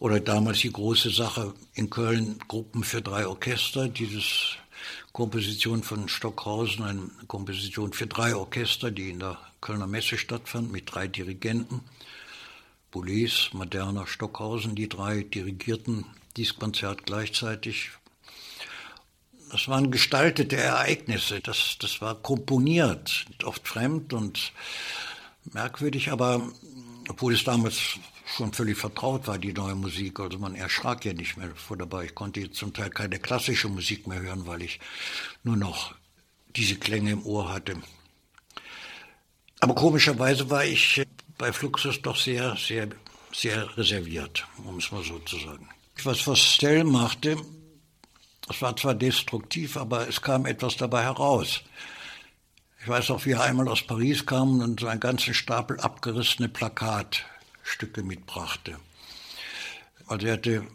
[0.00, 4.56] Oder damals die große Sache in Köln, Gruppen für drei Orchester, dieses
[5.12, 10.92] Komposition von Stockhausen, eine Komposition für drei Orchester, die in der Kölner Messe stattfand, mit
[10.92, 11.80] drei Dirigenten.
[12.90, 16.04] Boulez, Moderner, Stockhausen, die drei dirigierten
[16.36, 17.92] dieses Konzert gleichzeitig
[19.54, 24.50] das waren gestaltete Ereignisse, das, das war komponiert, oft fremd und
[25.52, 26.42] merkwürdig, aber
[27.08, 27.78] obwohl es damals
[28.26, 30.18] schon völlig vertraut war, die neue Musik.
[30.18, 32.06] Also man erschrak ja nicht mehr vor dabei.
[32.06, 34.80] Ich konnte zum Teil keine klassische Musik mehr hören, weil ich
[35.44, 35.94] nur noch
[36.56, 37.76] diese Klänge im Ohr hatte.
[39.60, 41.00] Aber komischerweise war ich
[41.38, 42.88] bei Fluxus doch sehr, sehr,
[43.32, 45.68] sehr reserviert, um es mal so zu sagen.
[46.02, 47.36] Was, was Stell machte,
[48.48, 51.62] es war zwar destruktiv, aber es kam etwas dabei heraus.
[52.80, 56.50] Ich weiß auch, wie er einmal aus Paris kam und so einen ganzen Stapel abgerissene
[56.50, 58.78] Plakatstücke mitbrachte.
[60.06, 60.66] Also er hatte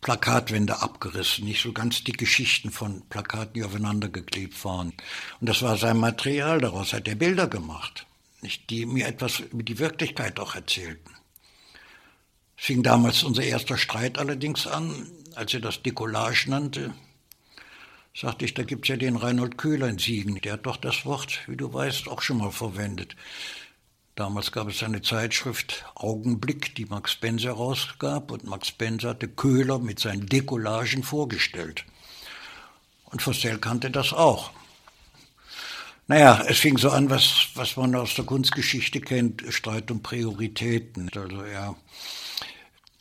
[0.00, 4.92] Plakatwände abgerissen, nicht so ganz dicke Schichten von Plakaten, die aufeinander geklebt waren.
[5.40, 8.06] Und das war sein Material, daraus hat er Bilder gemacht,
[8.40, 11.10] nicht, die mir etwas über die Wirklichkeit auch erzählten.
[12.56, 16.94] Es fing damals unser erster Streit allerdings an als er das Decollage nannte,
[18.14, 20.40] sagte ich, da gibt's ja den Reinhold Köhler in Siegen.
[20.40, 23.16] Der hat doch das Wort, wie du weißt, auch schon mal verwendet.
[24.16, 29.78] Damals gab es eine Zeitschrift Augenblick, die Max Spencer rausgab und Max Spencer hatte Köhler
[29.78, 31.84] mit seinen Decollagen vorgestellt.
[33.04, 34.50] Und Fostel kannte das auch.
[36.06, 41.08] Naja, es fing so an, was, was man aus der Kunstgeschichte kennt, Streit um Prioritäten.
[41.14, 41.76] Also ja,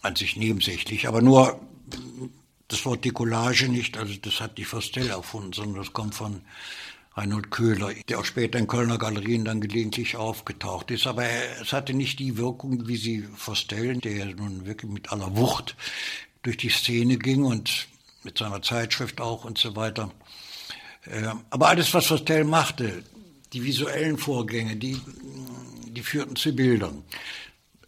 [0.01, 1.59] an sich nebensächlich, aber nur
[2.67, 6.41] das Wort Decollage nicht, also das hat die Fostel erfunden, sondern das kommt von
[7.15, 11.07] Reinhold Köhler, der auch später in Kölner Galerien dann gelegentlich aufgetaucht ist.
[11.07, 11.25] Aber
[11.61, 15.75] es hatte nicht die Wirkung, wie sie Fostel, der nun wirklich mit aller Wucht
[16.43, 17.87] durch die Szene ging und
[18.23, 20.11] mit seiner Zeitschrift auch und so weiter.
[21.05, 23.03] Äh, aber alles, was Fostel machte,
[23.53, 25.01] die visuellen Vorgänge, die,
[25.87, 27.03] die führten zu Bildern.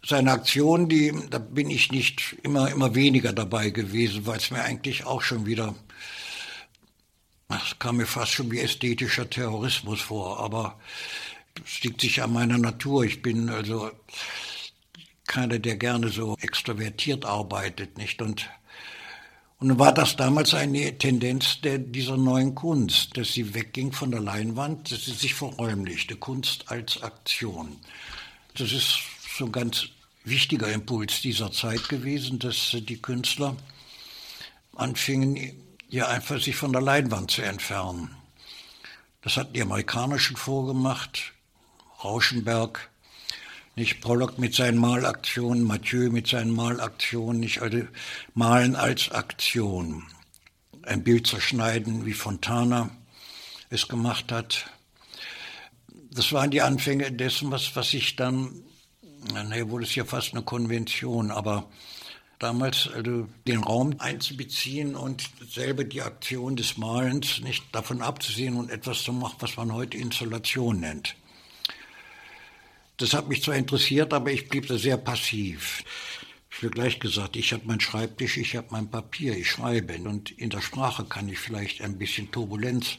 [0.04, 4.62] Seine Aktion, die, da bin ich nicht immer, immer weniger dabei gewesen, weil es mir
[4.62, 5.74] eigentlich auch schon wieder,
[7.48, 10.80] es kam mir fast schon wie ästhetischer Terrorismus vor, aber
[11.64, 13.04] es liegt sich an meiner Natur.
[13.04, 13.90] Ich bin also
[15.26, 18.20] keiner, der gerne so extrovertiert arbeitet, nicht?
[18.22, 18.50] Und,
[19.58, 24.20] und war das damals eine Tendenz der, dieser neuen Kunst, dass sie wegging von der
[24.20, 27.76] Leinwand, dass sie sich verräumlichte, Kunst als Aktion.
[28.54, 28.98] Das ist
[29.36, 29.86] so ein ganz
[30.24, 33.56] wichtiger Impuls dieser Zeit gewesen, dass die Künstler
[34.74, 35.52] anfingen,
[35.88, 38.14] ja einfach sich von der Leinwand zu entfernen.
[39.22, 41.32] Das hatten die Amerikaner schon vorgemacht,
[42.02, 42.90] Rauschenberg,
[43.74, 47.82] nicht Pollock mit seinen Malaktionen, Mathieu mit seinen Malaktionen, nicht also
[48.34, 50.04] Malen als Aktion.
[50.82, 52.90] Ein Bild zerschneiden, wie Fontana
[53.70, 54.66] es gemacht hat.
[56.10, 58.62] Das waren die Anfänge dessen, was, was ich dann
[59.32, 61.68] naja, wurde es ja fast eine Konvention, aber
[62.38, 68.70] damals also den Raum einzubeziehen und selber die Aktion des Malens nicht davon abzusehen und
[68.70, 71.14] etwas zu machen, was man heute Installation nennt.
[72.96, 75.84] Das hat mich zwar interessiert, aber ich blieb da sehr passiv.
[76.50, 80.30] Ich will gleich gesagt, ich habe meinen Schreibtisch, ich habe mein Papier, ich schreibe und
[80.32, 82.98] in der Sprache kann ich vielleicht ein bisschen Turbulenz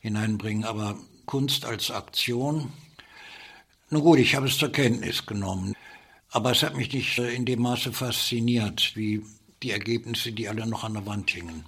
[0.00, 2.72] hineinbringen, aber Kunst als Aktion,
[3.90, 5.74] nun gut, ich habe es zur Kenntnis genommen.
[6.30, 9.22] Aber es hat mich nicht äh, in dem Maße fasziniert, wie
[9.62, 11.64] die Ergebnisse, die alle noch an der Wand hingen.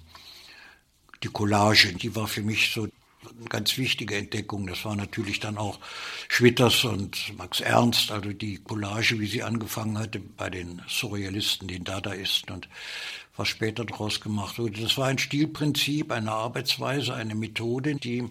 [1.23, 4.67] Die Collage, die war für mich so eine ganz wichtige Entdeckung.
[4.67, 5.79] Das war natürlich dann auch
[6.27, 11.85] Schwitters und Max Ernst, also die Collage, wie sie angefangen hatte bei den Surrealisten, den
[11.85, 12.67] Dadaisten und
[13.37, 14.81] was später daraus gemacht wurde.
[14.81, 18.25] Das war ein Stilprinzip, eine Arbeitsweise, eine Methode, die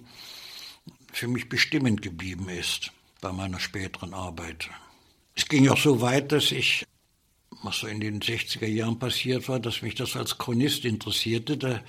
[1.12, 2.92] für mich bestimmend geblieben ist
[3.26, 4.70] bei meiner späteren Arbeit.
[5.34, 6.86] Es ging auch so weit, dass ich,
[7.64, 11.82] was so in den 60er Jahren passiert war, dass mich das als Chronist interessierte.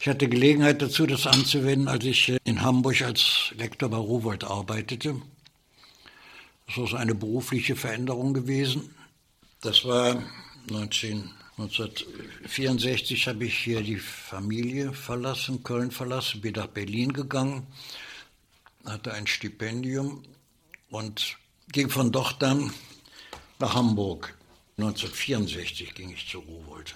[0.00, 5.22] Ich hatte Gelegenheit dazu, das anzuwenden, als ich in Hamburg als Lektor bei Rowold arbeitete.
[6.66, 8.92] Das war so eine berufliche Veränderung gewesen.
[9.60, 10.20] Das war
[10.68, 17.68] 19, 1964 habe ich hier die Familie verlassen, Köln verlassen, bin nach Berlin gegangen,
[18.84, 20.24] hatte ein Stipendium
[20.92, 21.38] und
[21.72, 22.72] ging von dort dann
[23.58, 24.36] nach Hamburg.
[24.78, 26.94] 1964 ging ich zu Rowold.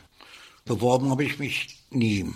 [0.64, 2.26] Beworben habe ich mich nie.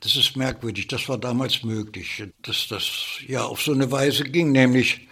[0.00, 2.90] Das ist merkwürdig, das war damals möglich, dass das
[3.26, 5.06] ja auf so eine Weise ging, nämlich,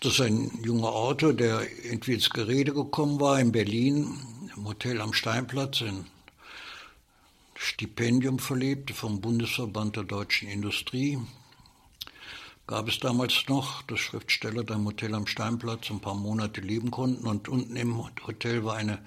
[0.00, 4.18] dass ein junger Autor, der irgendwie ins Gerede gekommen war in Berlin,
[4.56, 6.06] im Hotel am Steinplatz, ein
[7.54, 11.18] Stipendium verlebte vom Bundesverband der deutschen Industrie,
[12.70, 16.92] gab es damals noch, dass Schriftsteller da im Hotel am Steinplatz ein paar Monate leben
[16.92, 19.04] konnten und unten im Hotel war eine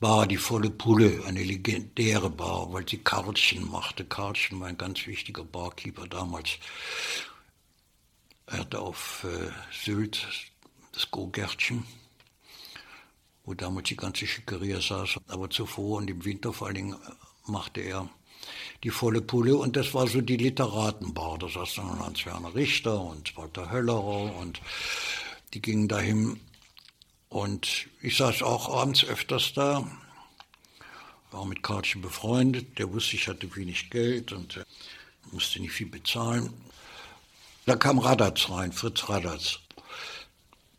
[0.00, 4.04] Bar, die volle Pulle, eine legendäre Bar, weil sie Karlchen machte.
[4.04, 6.58] Karlchen war ein ganz wichtiger Barkeeper damals.
[8.46, 10.26] Er hatte auf äh, Sylt
[10.90, 11.84] das Go-Gärtchen,
[13.44, 17.50] wo damals die ganze Schickeria saß, aber zuvor und im Winter vor allen Dingen äh,
[17.50, 18.10] machte er
[18.82, 19.56] die volle Pulle.
[19.56, 21.38] Und das war so die Literatenbar.
[21.38, 24.60] Da saß dann Hans-Werner Richter und Walter Höllerer und
[25.52, 26.40] die gingen dahin.
[27.28, 29.86] Und ich saß auch abends öfters da,
[31.30, 32.78] war mit Kartchen befreundet.
[32.78, 34.64] Der wusste, ich hatte wenig Geld und äh,
[35.32, 36.52] musste nicht viel bezahlen.
[37.66, 39.58] Da kam Radatz rein, Fritz Radatz,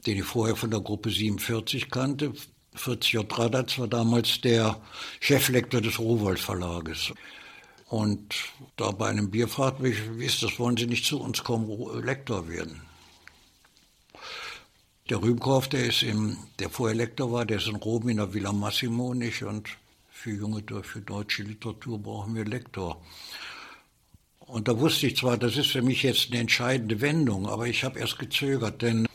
[0.05, 2.33] den ich vorher von der Gruppe 47 kannte.
[2.75, 3.25] Fritz J.
[3.37, 4.79] Radatz war damals der
[5.19, 7.11] Cheflektor des Rowold Verlages.
[7.87, 8.35] Und
[8.77, 11.67] da bei einem Bier fragt mich, wie ist das, wollen Sie nicht zu uns kommen,
[12.03, 12.81] Lektor werden?
[15.09, 18.33] Der Rübenkauf, der ist im, der vorher Lektor war, der ist in Rom in der
[18.33, 19.69] Villa Massimo nicht und
[20.09, 22.99] für junge, für deutsche Literatur brauchen wir Lektor.
[24.39, 27.83] Und da wusste ich zwar, das ist für mich jetzt eine entscheidende Wendung, aber ich
[27.83, 29.07] habe erst gezögert, denn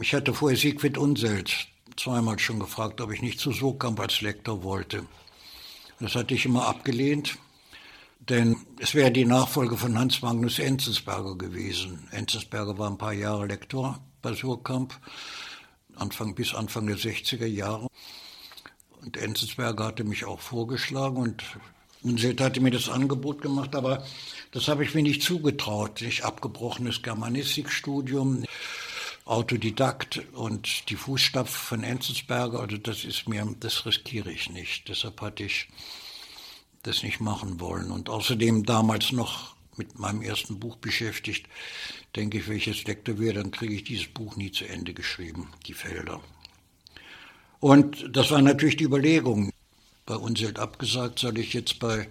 [0.00, 4.62] ich hatte vorher Siegfried Unselt zweimal schon gefragt, ob ich nicht zu Sokamp als Lektor
[4.62, 5.04] wollte.
[6.00, 7.36] Das hatte ich immer abgelehnt,
[8.20, 12.08] denn es wäre die Nachfolge von Hans Magnus Enzensberger gewesen.
[12.10, 14.98] Enzensberger war ein paar Jahre Lektor bei Surkamp,
[15.96, 17.88] Anfang bis Anfang der 60er Jahre.
[19.02, 21.44] Und Enzensberger hatte mich auch vorgeschlagen und
[22.02, 24.02] Unselt hatte mir das Angebot gemacht, aber
[24.52, 26.00] das habe ich mir nicht zugetraut.
[26.00, 28.44] Ich abgebrochenes Germanistikstudium,
[29.24, 34.88] Autodidakt und die Fußstapfen von Enzensberger, also das ist mir, das riskiere ich nicht.
[34.88, 35.68] Deshalb hatte ich
[36.82, 37.90] das nicht machen wollen.
[37.90, 41.46] Und außerdem damals noch mit meinem ersten Buch beschäftigt,
[42.16, 44.94] denke ich, wenn ich jetzt Lektor wäre, dann kriege ich dieses Buch nie zu Ende
[44.94, 46.20] geschrieben, die Felder.
[47.60, 49.52] Und das war natürlich die Überlegung.
[50.06, 52.08] Bei Unselt abgesagt, soll ich jetzt bei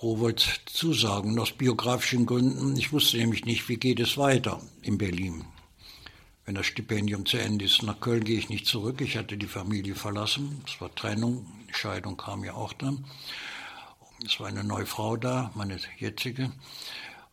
[0.00, 2.76] Rowold zusagen, aus biografischen Gründen.
[2.76, 5.44] Ich wusste nämlich nicht, wie geht es weiter in Berlin.
[6.48, 9.02] Wenn das Stipendium zu Ende ist, nach Köln gehe ich nicht zurück.
[9.02, 10.62] Ich hatte die Familie verlassen.
[10.66, 11.46] Es war Trennung.
[11.72, 13.04] Scheidung kam ja auch dann.
[14.24, 16.50] Es war eine neue Frau da, meine jetzige.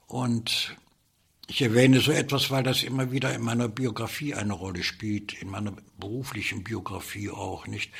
[0.08, 0.76] Und
[1.48, 5.50] ich erwähne so etwas, weil das immer wieder in meiner Biografie eine Rolle spielt, in
[5.50, 7.94] meiner beruflichen Biografie auch, nicht?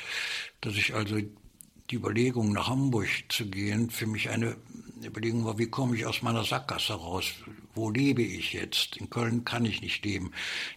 [0.60, 4.58] Dass ich also die Überlegung, nach Hamburg zu gehen, für mich eine
[5.06, 7.26] Überlegung war, wie komme ich aus meiner Sackgasse raus?
[7.74, 8.96] Wo lebe ich jetzt?
[8.96, 10.32] In Köln kann ich nicht leben.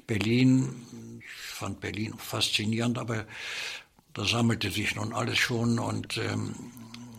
[0.08, 3.26] Berlin, ich fand Berlin faszinierend, aber
[4.14, 6.56] da sammelte sich nun alles schon und ähm,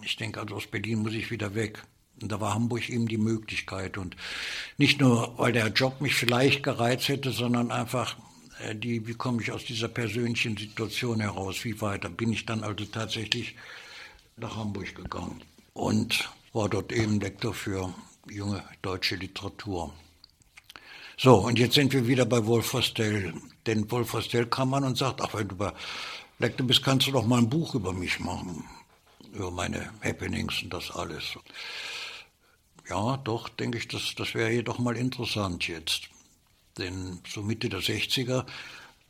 [0.03, 1.83] ich denke, also aus Berlin muss ich wieder weg.
[2.21, 3.97] Und da war Hamburg eben die Möglichkeit.
[3.97, 4.17] Und
[4.77, 8.17] nicht nur, weil der Job mich vielleicht gereizt hätte, sondern einfach
[8.61, 12.11] äh, die, wie komme ich aus dieser persönlichen Situation heraus, wie weiter.
[12.11, 13.57] Bin ich dann also tatsächlich
[14.37, 15.43] nach Hamburg gegangen
[15.73, 17.95] und war dort eben Lektor für
[18.29, 19.93] junge deutsche Literatur.
[21.17, 23.35] So, und jetzt sind wir wieder bei Wolfostell.
[23.67, 25.73] Denn Wolfostell kam an und sagt, ach, wenn du bei
[26.39, 28.65] Lektor bist, kannst du doch mal ein Buch über mich machen.
[29.33, 31.37] Über meine Happenings und das alles
[32.91, 36.11] ja, doch, denke ich, das, das wäre jedoch mal interessant jetzt.
[36.77, 38.45] Denn so Mitte der 60er,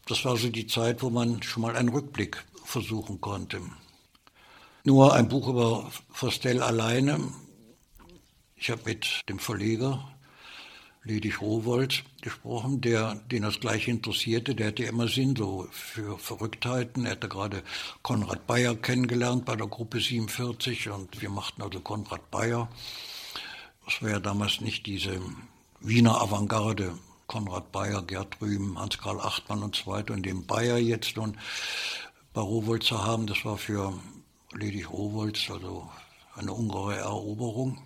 [0.07, 3.61] das war so die Zeit, wo man schon mal einen Rückblick versuchen konnte.
[4.83, 7.21] Nur ein Buch über Forstel alleine.
[8.57, 10.11] Ich habe mit dem Verleger
[11.05, 14.55] Ledig Rowold gesprochen, der, den das gleich interessierte.
[14.55, 17.05] Der hatte immer Sinn so für Verrücktheiten.
[17.05, 17.63] Er hatte gerade
[18.03, 22.71] Konrad Bayer kennengelernt bei der Gruppe 47 und wir machten also Konrad Bayer.
[23.85, 25.21] Das war ja damals nicht diese
[25.81, 31.17] Wiener Avantgarde, Konrad Bayer, Gerd Rühm, Hans-Karl Achtmann und so weiter, und dem Bayer jetzt
[31.17, 31.37] nun
[32.33, 33.93] bei Rowold zu haben, das war für
[34.53, 35.89] Ledig Rowold also
[36.37, 37.79] eine ungeheure Eroberung.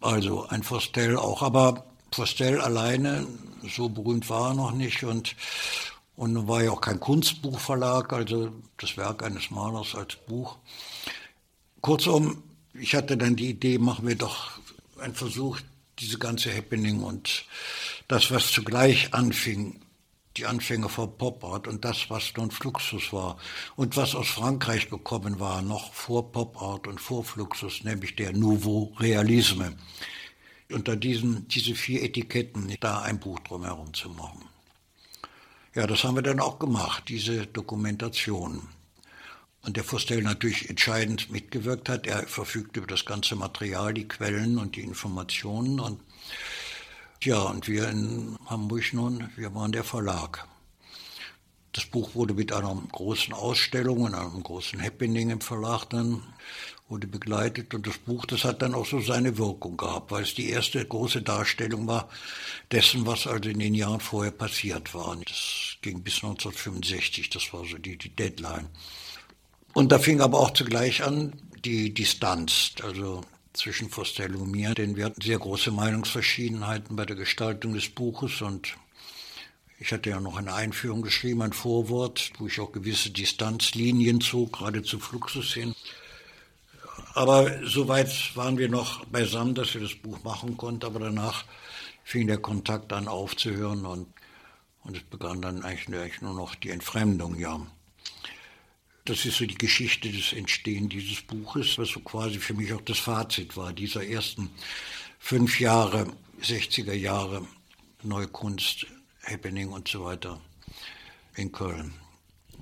[0.00, 3.26] Also ein Forstel auch, aber Forstel alleine,
[3.68, 5.34] so berühmt war er noch nicht und
[6.18, 10.56] und nun war ja auch kein Kunstbuchverlag, also das Werk eines Malers als Buch.
[11.80, 12.42] Kurzum,
[12.74, 14.50] ich hatte dann die Idee, machen wir doch
[15.00, 15.60] ein Versuch,
[16.00, 17.44] diese ganze Happening und
[18.08, 19.80] das, was zugleich anfing,
[20.38, 23.36] die Anfänge von Pop Art und das, was dann Fluxus war
[23.76, 28.32] und was aus Frankreich gekommen war, noch vor Pop Art und vor Fluxus, nämlich der
[28.32, 29.76] Nouveau Realisme.
[30.70, 34.44] Unter diesen, diese vier Etiketten da ein Buch drumherum zu machen.
[35.74, 38.68] Ja, das haben wir dann auch gemacht, diese Dokumentation
[39.62, 42.06] und der Fustel natürlich entscheidend mitgewirkt hat.
[42.06, 45.80] Er verfügt über das ganze Material, die Quellen und die Informationen.
[45.80, 46.00] Und
[47.22, 50.46] ja, und wir in Hamburg nun, wir waren der Verlag.
[51.72, 56.22] Das Buch wurde mit einer großen Ausstellung und einem großen Happening im Verlag dann
[56.88, 60.34] wurde begleitet und das Buch, das hat dann auch so seine Wirkung gehabt, weil es
[60.34, 62.08] die erste große Darstellung war
[62.72, 65.16] dessen, was also in den Jahren vorher passiert war.
[65.16, 68.68] Das ging bis 1965, das war so die, die Deadline.
[69.74, 73.20] Und da fing aber auch zugleich an die Distanz, also
[73.58, 78.40] zwischen Fostel und mir, denn wir hatten sehr große Meinungsverschiedenheiten bei der Gestaltung des Buches
[78.40, 78.76] und
[79.80, 84.54] ich hatte ja noch eine Einführung geschrieben, ein Vorwort, wo ich auch gewisse Distanzlinien zog,
[84.54, 85.74] gerade zu Fluxus hin.
[87.14, 91.44] Aber soweit waren wir noch beisammen, dass wir das Buch machen konnten, aber danach
[92.04, 94.06] fing der Kontakt an aufzuhören und,
[94.82, 97.60] und es begann dann eigentlich nur noch die Entfremdung, ja.
[99.08, 102.82] Das ist so die Geschichte des Entstehen dieses Buches, was so quasi für mich auch
[102.82, 104.50] das Fazit war, dieser ersten
[105.18, 107.48] fünf Jahre, 60er Jahre
[108.02, 108.86] Neukunst,
[109.24, 110.38] Happening und so weiter
[111.36, 111.94] in Köln.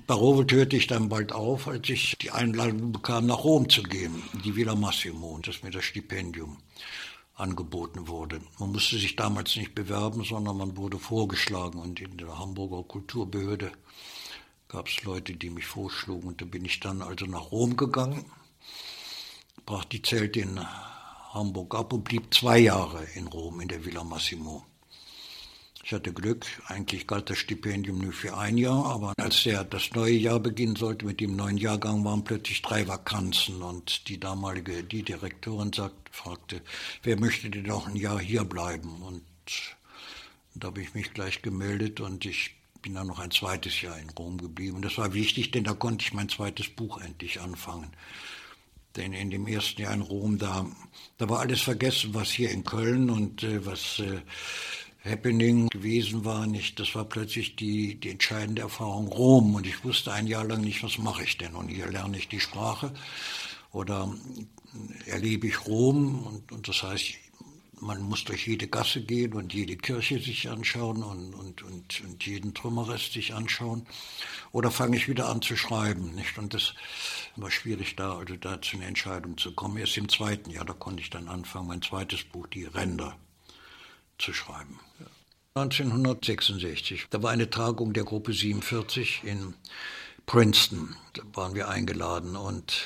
[0.07, 4.23] Barovo hörte ich dann bald auf, als ich die Einladung bekam, nach Rom zu gehen,
[4.45, 6.59] die Villa Massimo, und dass mir das Stipendium
[7.35, 8.41] angeboten wurde.
[8.61, 13.73] Man musste sich damals nicht bewerben, sondern man wurde vorgeschlagen und in der Hamburger Kulturbehörde
[14.77, 16.29] gab es Leute, die mich vorschlugen.
[16.29, 18.27] Und da bin ich dann also nach Rom gegangen,
[19.65, 20.61] brach die Zelte in
[21.33, 24.67] Hamburg ab und blieb zwei Jahre in Rom in der Villa Massimo.
[25.83, 29.93] Ich hatte Glück, eigentlich galt das Stipendium nur für ein Jahr, aber als der, das
[29.93, 34.85] neue Jahr beginnen sollte mit dem neuen Jahrgang, waren plötzlich drei Vakanzen und die damalige,
[34.85, 36.61] die Direktorin sagt, fragte,
[37.03, 39.01] wer möchte denn noch ein Jahr hier bleiben?
[39.01, 39.24] Und
[40.55, 42.57] da habe ich mich gleich gemeldet und ich
[42.87, 44.80] bin dann noch ein zweites Jahr in Rom geblieben.
[44.80, 47.91] Das war wichtig, denn da konnte ich mein zweites Buch endlich anfangen.
[48.95, 50.64] Denn in dem ersten Jahr in Rom, da,
[51.18, 54.20] da war alles vergessen, was hier in Köln und äh, was äh,
[55.05, 59.57] Happening gewesen war, nicht, das war plötzlich die, die entscheidende Erfahrung Rom.
[59.57, 61.57] Und ich wusste ein Jahr lang nicht, was mache ich denn?
[61.57, 62.95] Und hier lerne ich die Sprache
[63.72, 64.14] oder
[65.07, 66.24] erlebe ich Rom.
[66.24, 67.14] Und, und das heißt,
[67.81, 72.27] man muss durch jede Gasse gehen und jede Kirche sich anschauen und, und, und, und
[72.27, 73.87] jeden Trümmerrest sich anschauen.
[74.53, 76.39] Oder fange ich wieder an zu schreiben, nicht?
[76.39, 76.74] Und das
[77.37, 79.77] war schwierig da, also da zu einer Entscheidung zu kommen.
[79.77, 83.16] Erst im zweiten Jahr, da konnte ich dann anfangen, mein zweites Buch, Die Ränder,
[84.18, 84.81] zu schreiben.
[85.55, 89.55] 1966, da war eine Tagung der Gruppe 47 in
[90.27, 90.97] Princeton.
[91.14, 92.83] Da waren wir eingeladen und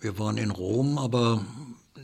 [0.00, 1.44] wir waren in Rom, aber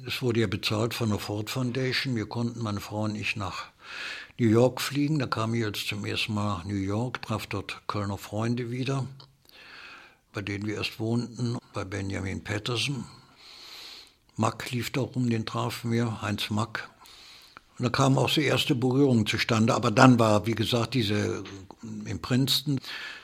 [0.09, 2.17] es wurde ja bezahlt von der Ford Foundation.
[2.17, 3.67] Wir konnten, meine Frau und ich, nach
[4.39, 5.19] New York fliegen.
[5.19, 9.07] Da kam ich jetzt zum ersten Mal nach New York, traf dort Kölner Freunde wieder,
[10.33, 13.05] bei denen wir erst wohnten, bei Benjamin Patterson.
[14.37, 16.89] Mack lief da rum, den trafen wir, Heinz Mack.
[17.79, 19.75] Und da kam auch so erste Berührung zustande.
[19.75, 21.45] Aber dann war, wie gesagt, diese
[22.07, 22.81] in Princeton,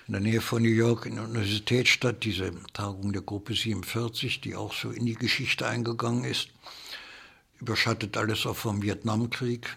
[0.06, 4.54] in der Nähe von New York, in der Universitätsstadt, diese Tagung der Gruppe 47, die
[4.54, 6.48] auch so in die Geschichte eingegangen ist.
[7.60, 9.76] Überschattet alles auch vom Vietnamkrieg.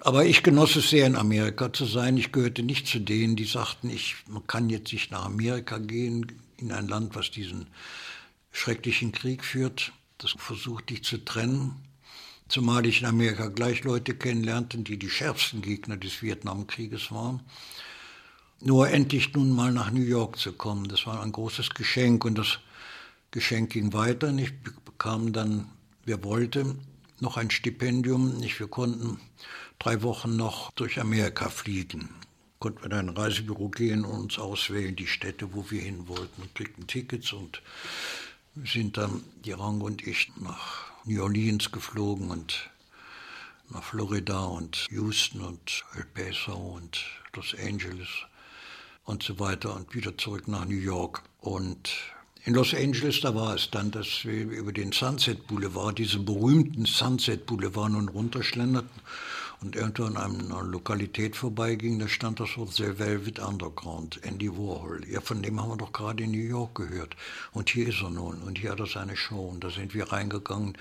[0.00, 2.16] Aber ich genoss es sehr, in Amerika zu sein.
[2.18, 6.30] Ich gehörte nicht zu denen, die sagten, ich, man kann jetzt nicht nach Amerika gehen,
[6.58, 7.66] in ein Land, was diesen
[8.52, 9.92] schrecklichen Krieg führt.
[10.18, 11.72] Das versucht dich zu trennen.
[12.48, 17.40] Zumal ich in Amerika gleich Leute kennenlernte, die die schärfsten Gegner des Vietnamkrieges waren.
[18.66, 22.38] Nur endlich nun mal nach New York zu kommen, das war ein großes Geschenk und
[22.38, 22.60] das
[23.30, 24.34] Geschenk ging weiter.
[24.38, 25.68] Ich bekam dann,
[26.06, 26.74] wer wollte,
[27.20, 28.42] noch ein Stipendium.
[28.42, 29.20] Ich, wir konnten
[29.78, 32.08] drei Wochen noch durch Amerika fliegen.
[32.58, 36.40] Konnten wir in ein Reisebüro gehen und uns auswählen, die Städte, wo wir hin wollten,
[36.40, 37.60] und kriegten Tickets und
[38.64, 42.70] sind dann, die Rang und ich, nach New Orleans geflogen und
[43.68, 47.04] nach Florida und Houston und El Paso und
[47.34, 48.08] Los Angeles
[49.04, 51.22] und so weiter und wieder zurück nach New York.
[51.40, 51.90] Und
[52.44, 56.84] in Los Angeles, da war es dann, dass wir über den Sunset Boulevard, diesen berühmten
[56.84, 59.00] Sunset Boulevard nun runterschlenderten
[59.60, 65.00] und irgendwann an einer Lokalität vorbeiging, da stand das Wort The Velvet Underground, Andy Warhol.
[65.08, 67.16] Ja, von dem haben wir doch gerade in New York gehört.
[67.52, 69.48] Und hier ist er nun und hier hat er seine Show.
[69.48, 70.76] Und da sind wir reingegangen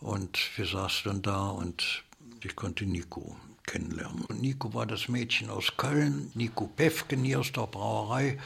[0.00, 2.04] und wir saßen dann da und
[2.42, 3.36] ich konnte Nico
[3.66, 4.24] kennenlernen.
[4.26, 8.38] Und Nico war das Mädchen aus Köln, Nico Pefken hier aus der Brauerei.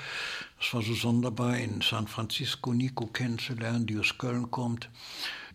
[0.58, 4.88] Das war so sonderbar, in San Francisco Nico kennenzulernen, die aus Köln kommt.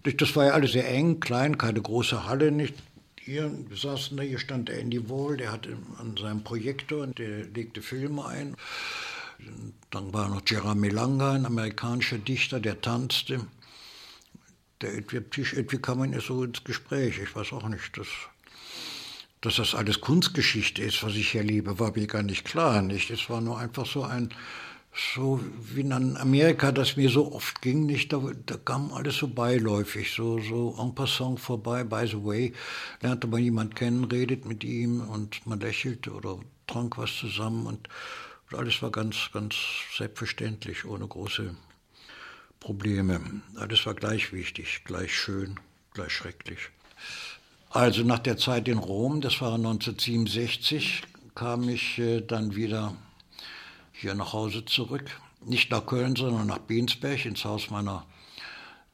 [0.04, 2.76] Das war ja alles sehr eng, klein, keine große Halle, nicht
[3.26, 7.82] hier, saßen da, hier stand der Andy Wall, der hatte an seinem Projektor, der legte
[7.82, 8.58] Filme ein.
[9.92, 13.48] Dann war noch Jeremy Langer, ein amerikanischer Dichter, der tanzte.
[14.82, 17.20] Der Tisch, irgendwie kam man ja so ins Gespräch.
[17.20, 18.08] Ich weiß auch nicht, dass,
[19.44, 22.82] dass das alles Kunstgeschichte ist, was ich hier liebe, war mir gar nicht klar.
[22.82, 23.12] Nicht?
[23.12, 24.34] Es war nur einfach so ein
[24.96, 29.28] so wie in Amerika das mir so oft ging, nicht, da, da kam alles so
[29.28, 32.54] beiläufig, so, so en passant vorbei, by the way,
[33.02, 37.90] lernte man jemand kennen, redet mit ihm und man lächelte oder trank was zusammen und,
[38.52, 39.56] und alles war ganz, ganz
[39.98, 41.56] selbstverständlich, ohne große
[42.60, 43.20] Probleme.
[43.56, 45.60] Alles war gleich wichtig, gleich schön,
[45.94, 46.70] gleich schrecklich.
[47.74, 51.02] Also nach der Zeit in Rom, das war 1967,
[51.34, 52.96] kam ich äh, dann wieder
[53.92, 55.10] hier nach Hause zurück.
[55.44, 58.06] Nicht nach Köln, sondern nach Bensberg ins Haus meiner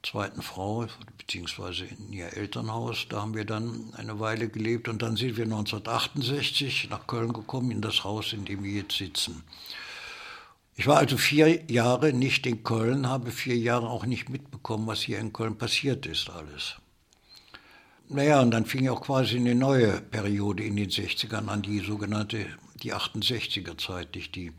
[0.01, 3.07] zweiten Frau, beziehungsweise in ihr Elternhaus.
[3.09, 7.71] Da haben wir dann eine Weile gelebt und dann sind wir 1968 nach Köln gekommen,
[7.71, 9.43] in das Haus, in dem wir jetzt sitzen.
[10.77, 15.01] Ich war also vier Jahre nicht in Köln, habe vier Jahre auch nicht mitbekommen, was
[15.01, 16.77] hier in Köln passiert ist alles.
[18.11, 22.47] Naja, und dann fing auch quasi eine neue Periode in den 60ern an, die sogenannte,
[22.81, 24.51] die 68er Zeit, nicht die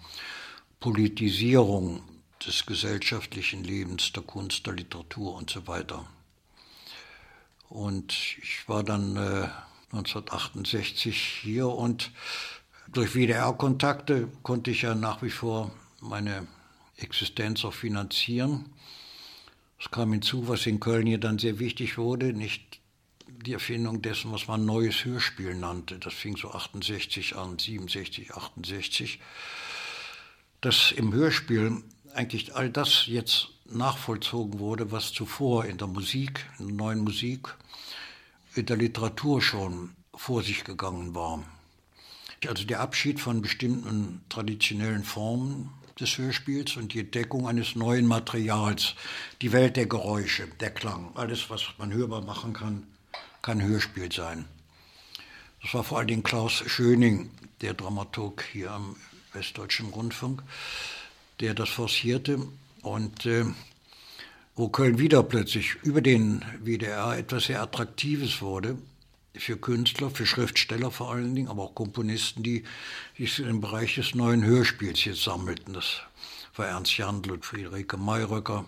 [0.78, 2.05] Politisierung
[2.46, 6.07] des gesellschaftlichen Lebens, der Kunst, der Literatur und so weiter.
[7.68, 9.48] Und ich war dann äh,
[9.90, 12.12] 1968 hier und
[12.92, 16.46] durch WDR-Kontakte konnte ich ja nach wie vor meine
[16.98, 18.66] Existenz auch finanzieren.
[19.80, 22.80] Es kam hinzu, was in Köln hier dann sehr wichtig wurde, nicht
[23.45, 25.99] die Erfindung dessen, was man neues Hörspiel nannte.
[25.99, 29.20] Das fing so 68 an, 67, 68
[30.61, 31.83] dass im Hörspiel
[32.14, 37.55] eigentlich all das jetzt nachvollzogen wurde, was zuvor in der Musik, in der neuen Musik,
[38.55, 41.45] in der Literatur schon vor sich gegangen war.
[42.47, 48.95] Also der Abschied von bestimmten traditionellen Formen des Hörspiels und die Entdeckung eines neuen Materials,
[49.43, 52.87] die Welt der Geräusche, der Klang, alles, was man hörbar machen kann,
[53.43, 54.45] kann Hörspiel sein.
[55.62, 57.30] Das war vor allen Dingen Klaus Schöning,
[57.61, 58.97] der Dramaturg hier am
[59.32, 60.43] Westdeutschen Rundfunk,
[61.41, 62.47] der das forcierte
[62.82, 63.45] und äh,
[64.57, 68.78] wo Köln wieder plötzlich über den WDR etwas sehr Attraktives wurde
[69.36, 72.64] für Künstler, für Schriftsteller vor allen Dingen, aber auch Komponisten, die
[73.16, 75.74] sich im Bereich des neuen Hörspiels jetzt sammelten.
[75.74, 76.01] Das
[76.57, 78.64] war Ernst Jandl und Friederike Mayröcker,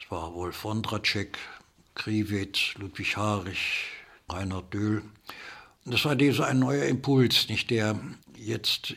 [0.00, 1.38] es war Wolf Wondracek,
[2.00, 3.84] Kriwitz, Ludwig Harich,
[4.30, 5.02] Reinhard Döhl.
[5.84, 8.00] Und das war dieser ein neuer Impuls, nicht der
[8.34, 8.94] jetzt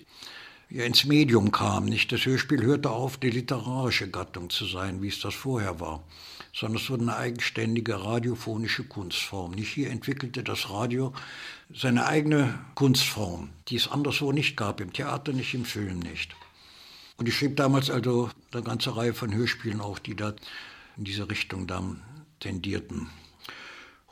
[0.70, 1.84] ja, ins Medium kam.
[1.84, 6.02] Nicht das Hörspiel hörte auf, die literarische Gattung zu sein, wie es das vorher war,
[6.54, 9.52] sondern es wurde eine eigenständige radiophonische Kunstform.
[9.52, 11.12] Nicht hier entwickelte das Radio
[11.76, 16.34] seine eigene Kunstform, die es anderswo nicht gab, im Theater nicht, im Film nicht.
[17.18, 20.34] Und ich schrieb damals also eine ganze Reihe von Hörspielen auch, die da
[20.96, 22.02] in diese Richtung dann
[22.44, 23.10] tendierten.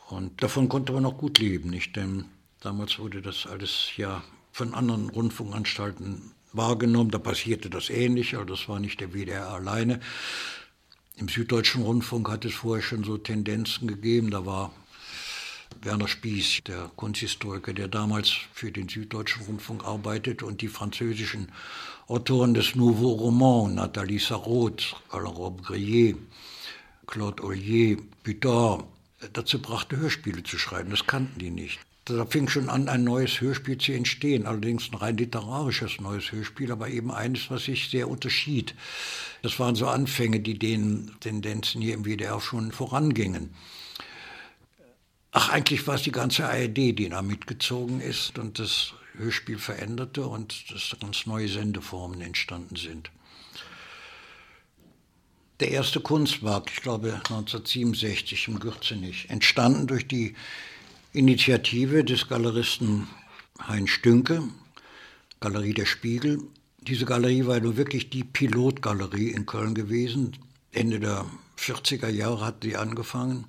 [0.09, 1.95] Und davon konnte man auch gut leben, nicht?
[1.95, 2.25] Denn
[2.59, 7.11] damals wurde das alles ja von anderen Rundfunkanstalten wahrgenommen.
[7.11, 9.99] Da passierte das ähnlich, aber das war nicht der WDR alleine.
[11.17, 14.31] Im Süddeutschen Rundfunk hat es vorher schon so Tendenzen gegeben.
[14.31, 14.71] Da war
[15.81, 21.51] Werner Spieß, der Kunsthistoriker, der damals für den Süddeutschen Rundfunk arbeitet und die französischen
[22.07, 26.17] Autoren des Nouveau Roman, Nathalie Sarraute, Alain Robbe-Grillet,
[27.07, 28.85] Claude Ollier, Budard,
[29.33, 30.89] dazu brachte, Hörspiele zu schreiben.
[30.89, 31.79] Das kannten die nicht.
[32.05, 36.71] Da fing schon an, ein neues Hörspiel zu entstehen, allerdings ein rein literarisches neues Hörspiel,
[36.71, 38.73] aber eben eines, was sich sehr unterschied.
[39.43, 43.53] Das waren so Anfänge, die den Tendenzen hier im WDR schon vorangingen.
[45.31, 50.25] Ach, eigentlich war es die ganze ARD, die da mitgezogen ist und das Hörspiel veränderte
[50.25, 53.11] und dass ganz neue Sendeformen entstanden sind.
[55.61, 60.33] Der erste Kunstmarkt, ich glaube 1967 im Gürzenich, entstanden durch die
[61.13, 63.07] Initiative des Galeristen
[63.67, 64.41] Heinz Stünke,
[65.39, 66.41] Galerie der Spiegel.
[66.79, 70.35] Diese Galerie war nur wirklich die Pilotgalerie in Köln gewesen.
[70.71, 71.27] Ende der
[71.59, 73.45] 40er Jahre hat sie angefangen.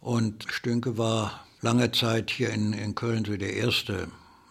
[0.00, 4.06] Und Stünke war lange Zeit hier in, in Köln so der erste,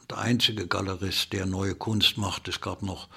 [0.09, 2.49] der einzige Galerist, der neue Kunst macht.
[2.49, 3.07] Es gab noch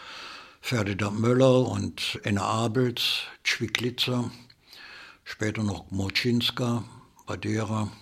[0.67, 4.33] Ferdinand Möller und Enne Abels, Zwiglitzer,
[5.23, 6.83] später noch Moczynska,
[7.25, 7.93] Badera.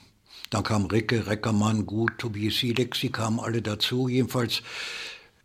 [0.48, 4.08] Dann kam Ricke, Reckermann, Gut, Tobias Silex, sie kamen alle dazu.
[4.08, 4.62] Jedenfalls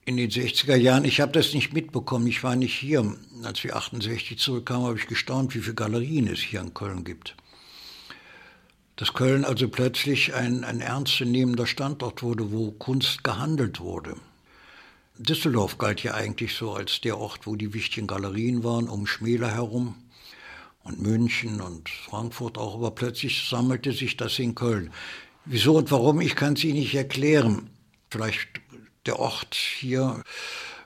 [0.05, 3.17] in den 60er Jahren, ich habe das nicht mitbekommen, ich war nicht hier.
[3.43, 7.36] Als wir 68 zurückkamen, habe ich gestaunt, wie viele Galerien es hier in Köln gibt.
[8.95, 14.15] Dass Köln also plötzlich ein, ein ernstzunehmender Standort wurde, wo Kunst gehandelt wurde.
[15.22, 19.51] Düsseldorf galt ja eigentlich so als der Ort, wo die wichtigen Galerien waren, um Schmäler
[19.51, 19.95] herum
[20.84, 24.93] und München und Frankfurt auch, aber plötzlich sammelte sich das in Köln.
[25.43, 27.70] Wieso und warum, ich kann es Ihnen nicht erklären.
[28.09, 28.47] Vielleicht
[29.05, 30.24] der Ort hier,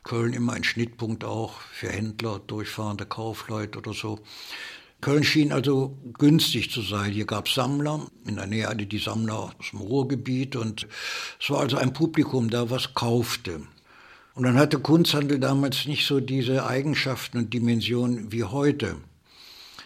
[0.03, 4.19] Köln immer ein Schnittpunkt auch für Händler, durchfahrende Kaufleute oder so.
[4.99, 7.11] Köln schien also günstig zu sein.
[7.11, 10.87] Hier gab es Sammler, in der Nähe hatte die Sammler aus dem Ruhrgebiet und
[11.39, 13.61] es war also ein Publikum da, was kaufte.
[14.35, 18.95] Und dann hatte Kunsthandel damals nicht so diese Eigenschaften und Dimensionen wie heute.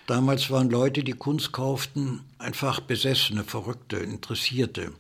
[0.06, 4.94] Damals waren Leute, die Kunst kauften, einfach Besessene, Verrückte, Interessierte.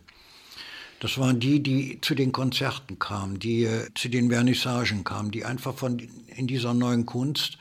[0.99, 5.45] Das waren die, die zu den Konzerten kamen, die äh, zu den Vernissagen kamen, die
[5.45, 5.99] einfach von
[6.35, 7.57] in dieser neuen Kunst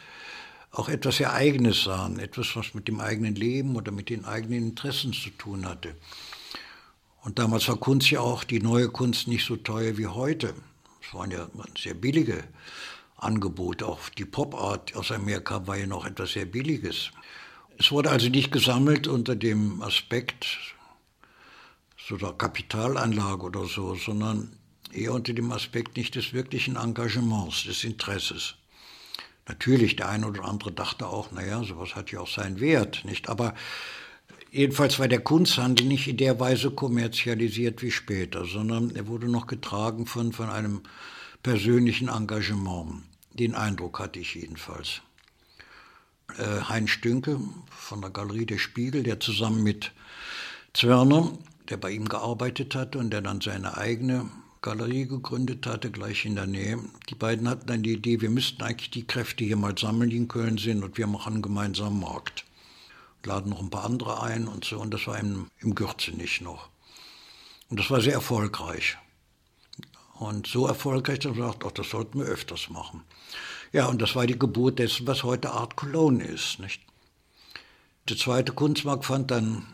[0.73, 4.71] auch etwas sehr Eigenes sahen, etwas, was mit dem eigenen Leben oder mit den eigenen
[4.71, 5.95] Interessen zu tun hatte.
[7.23, 10.55] Und damals war Kunst ja auch die neue Kunst nicht so teuer wie heute.
[11.07, 11.49] Es waren ja
[11.79, 12.45] sehr billige
[13.17, 13.87] Angebote.
[13.87, 17.11] Auch die Pop-Art aus Amerika war ja noch etwas sehr Billiges.
[17.79, 20.47] Es wurde also nicht gesammelt unter dem Aspekt
[22.09, 24.57] so der Kapitalanlage oder so, sondern
[24.93, 28.55] eher unter dem Aspekt nicht des wirklichen Engagements, des Interesses.
[29.49, 33.29] Natürlich, der eine oder andere dachte auch, naja, sowas hat ja auch seinen Wert, nicht?
[33.29, 33.55] Aber
[34.57, 39.47] jedenfalls war der Kunsthandel nicht in der Weise kommerzialisiert wie später, sondern er wurde noch
[39.47, 40.81] getragen von, von einem
[41.43, 43.03] persönlichen Engagement.
[43.35, 45.03] Den Eindruck hatte ich jedenfalls
[46.39, 47.39] äh, Heinz Stünke
[47.69, 49.93] von der Galerie Der Spiegel, der zusammen mit
[50.73, 51.33] Zwörner,
[51.69, 54.31] der bei ihm gearbeitet hatte und der dann seine eigene
[54.63, 56.79] Galerie gegründet hatte, gleich in der Nähe.
[57.11, 60.17] Die beiden hatten dann die Idee, wir müssten eigentlich die Kräfte hier mal sammeln, die
[60.17, 62.46] in Köln sind, und wir machen einen gemeinsamen Markt.
[63.27, 66.69] Laden noch ein paar andere ein und so, und das war im, im Gürzenich noch.
[67.69, 68.97] Und das war sehr erfolgreich.
[70.15, 73.03] Und so erfolgreich, dass man sagt, ach, das sollten wir öfters machen.
[73.73, 76.59] Ja, und das war die Geburt dessen, was heute Art Cologne ist.
[76.61, 76.81] Nicht?
[78.09, 79.67] Der zweite Kunstmarkt fand dann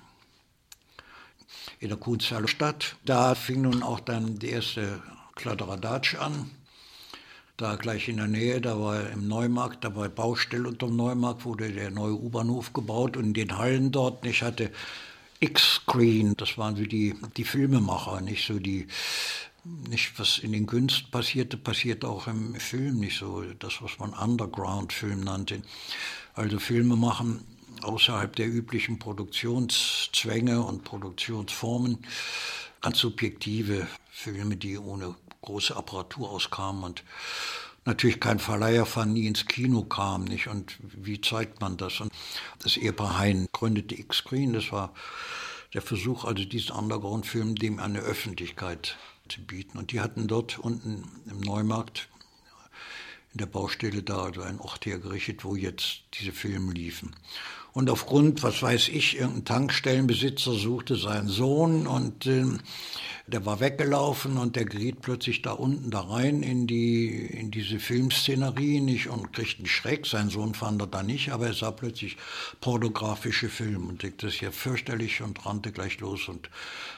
[1.79, 2.97] in der Kunsthalle statt.
[3.05, 5.03] Da fing nun auch dann die erste
[5.35, 6.51] Kladderadatsch an.
[7.63, 11.71] Da gleich in der Nähe, da war im Neumarkt, da war Baustelle unterm Neumarkt, wurde
[11.71, 14.73] der neue U-Bahnhof gebaut und in den Hallen dort, ich hatte
[15.39, 18.89] X-Screen, das waren so die, die Filmemacher, nicht so die,
[19.89, 24.13] nicht was in den Künsten passierte, passiert auch im Film nicht so, das was man
[24.13, 25.63] Underground-Film nannte.
[26.35, 27.45] Also Filme machen
[27.83, 31.99] außerhalb der üblichen Produktionszwänge und Produktionsformen,
[32.81, 37.05] ganz subjektive Filme, die ohne große Apparatur auskamen und
[37.85, 40.49] natürlich kein Verleiher fand, nie ins Kino kam, nicht?
[40.49, 42.01] Und wie zeigt man das?
[42.01, 42.13] Und
[42.63, 44.95] das Ehepaar Hein gründete X-Screen, das war
[45.75, 48.97] der Versuch, also diesen Underground-Film dem eine Öffentlichkeit
[49.29, 49.79] zu bieten.
[49.79, 52.09] Und die hatten dort unten im Neumarkt
[53.33, 57.17] in der Baustelle da also ein Ort hergerichtet, wo jetzt diese Filme liefen.
[57.73, 62.45] Und aufgrund, was weiß ich, irgendein Tankstellenbesitzer suchte seinen Sohn und äh,
[63.27, 67.79] der war weggelaufen und der geriet plötzlich da unten da rein in die in diese
[67.79, 70.07] Filmszenerie nicht und kriegt einen Schreck.
[70.07, 72.19] Sein Sohn fand er da nicht, aber er sah plötzlich
[72.61, 76.51] pornografische Filme und das ist ja fürchterlich und rannte gleich los und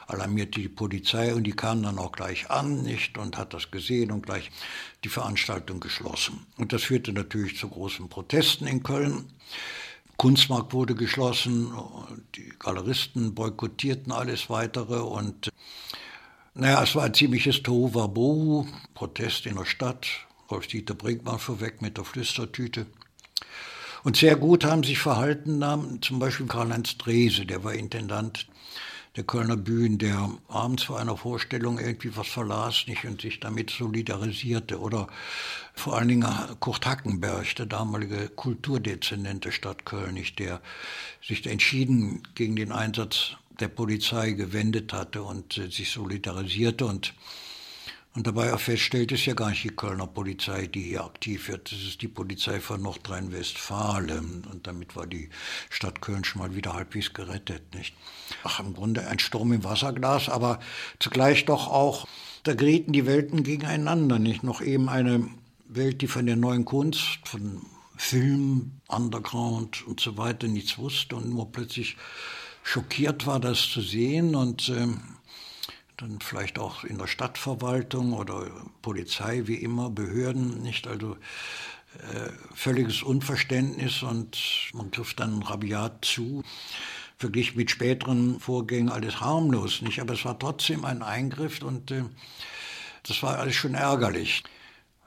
[0.09, 4.11] alarmierte die Polizei und die kam dann auch gleich an nicht und hat das gesehen
[4.11, 4.51] und gleich
[5.05, 6.47] die Veranstaltung geschlossen.
[6.57, 9.27] Und das führte natürlich zu großen Protesten in Köln.
[10.17, 11.73] Kunstmarkt wurde geschlossen,
[12.37, 15.51] die Galeristen boykottierten alles weitere und
[16.55, 20.07] naja, es war ein ziemliches Tohuwabohu, Protest in der Stadt,
[20.51, 22.87] Rolf-Dieter Brinkmann vorweg mit der Flüstertüte.
[24.05, 25.63] Und sehr gut haben sich verhalten
[26.01, 28.47] zum Beispiel Karl-Heinz Drese, der war Intendant
[29.17, 33.71] der Kölner Bühnen, der abends vor einer Vorstellung irgendwie was verlas nicht und sich damit
[33.71, 34.81] solidarisierte.
[34.81, 35.07] Oder
[35.75, 36.27] vor allen Dingen
[36.61, 40.61] Kurt Hackenberg, der damalige Kulturdezernent der Stadt Köln, der
[41.23, 47.15] sich entschieden gegen den Einsatz der Polizei gewendet hatte und äh, sich solidarisierte und
[48.17, 51.73] und dabei auch feststellt, ist ja gar nicht die Kölner Polizei, die hier aktiv wird.
[51.73, 54.45] Das ist die Polizei von Nordrhein-Westfalen.
[54.53, 55.31] Und damit war die
[55.69, 57.93] Stadt Köln schon mal wieder halbwegs gerettet, nicht?
[58.45, 60.61] Ach, im Grunde ein Sturm im Wasserglas, aber
[61.01, 62.07] zugleich doch auch,
[62.45, 64.45] da gerieten die Welten gegeneinander, nicht?
[64.45, 65.29] Noch eben eine
[65.67, 67.63] Welt, die von der neuen Kunst, von
[67.97, 71.97] Film, Underground und so weiter nichts wusste und nur plötzlich
[72.63, 75.01] schockiert war, das zu sehen und, ähm,
[75.97, 78.51] dann vielleicht auch in der Stadtverwaltung oder
[78.83, 80.87] Polizei, wie immer, Behörden, nicht?
[80.87, 81.17] Also
[82.13, 84.37] äh, völliges Unverständnis und
[84.73, 86.43] man griff dann rabiat zu.
[87.17, 90.01] Verglichen mit späteren Vorgängen alles harmlos, nicht?
[90.01, 92.05] Aber es war trotzdem ein Eingriff und äh,
[93.05, 94.43] das war alles schon ärgerlich.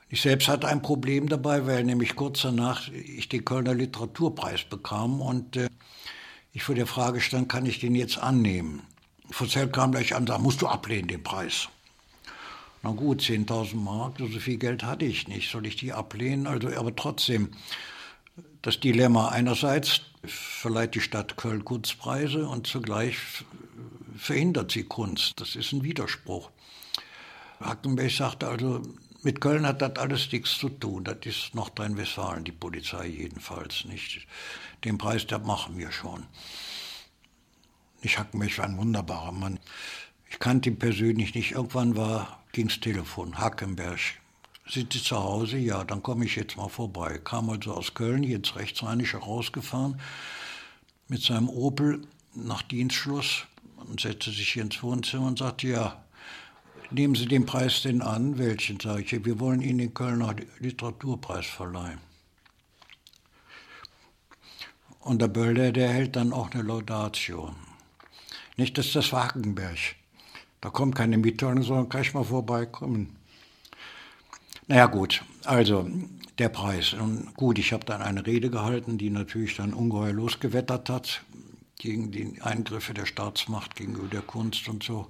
[0.09, 5.21] Ich selbst hatte ein Problem dabei, weil nämlich kurz danach ich den Kölner Literaturpreis bekam
[5.21, 5.69] und äh,
[6.53, 8.83] ich vor der Frage stand, kann ich den jetzt annehmen?
[9.29, 11.67] Verzell kam gleich an, da musst du ablehnen, den Preis.
[12.83, 15.51] Na gut, 10.000 Mark, so viel Geld hatte ich nicht.
[15.51, 16.47] Soll ich die ablehnen?
[16.47, 17.49] Also, aber trotzdem,
[18.61, 23.17] das Dilemma einerseits verleiht die Stadt Köln Kunstpreise und zugleich
[24.15, 25.41] verhindert sie Kunst.
[25.41, 26.49] Das ist ein Widerspruch.
[27.59, 28.81] Hackenberg sagte also,
[29.27, 31.03] mit Köln hat das alles nichts zu tun.
[31.03, 34.25] Das ist Nordrhein-Westfalen, die Polizei jedenfalls nicht.
[34.85, 36.25] Den Preis, der machen wir schon.
[38.01, 39.59] Ich Hackenberg war ein wunderbarer Mann.
[40.29, 41.51] Ich kannte ihn persönlich nicht.
[41.51, 43.99] Irgendwann war, ging's Telefon, Hackenberg.
[44.65, 45.57] Sind Sie zu Hause?
[45.57, 47.19] Ja, dann komme ich jetzt mal vorbei.
[47.21, 49.99] Kam also aus Köln, jetzt rechtsrheinisch rausgefahren,
[51.09, 56.01] mit seinem Opel nach Dienstschluss und setzte sich hier ins Wohnzimmer und sagte, ja,
[56.91, 58.37] nehmen Sie den Preis denn an?
[58.37, 58.79] Welchen?
[58.79, 61.99] Sage ich, wir wollen Ihnen den Kölner Literaturpreis verleihen.
[64.99, 67.55] Und der Böller, der hält dann auch eine Laudatio.
[68.57, 69.77] Nicht, dass das Wagenberg.
[70.59, 73.15] Da kommt keine Mitteilung, sondern kann ich mal vorbeikommen.
[74.67, 75.89] Naja gut, also
[76.39, 76.93] der Preis.
[76.93, 81.21] Und gut, ich habe dann eine Rede gehalten, die natürlich dann ungeheuer losgewettert hat
[81.77, 85.07] gegen die Eingriffe der Staatsmacht gegenüber der Kunst und so.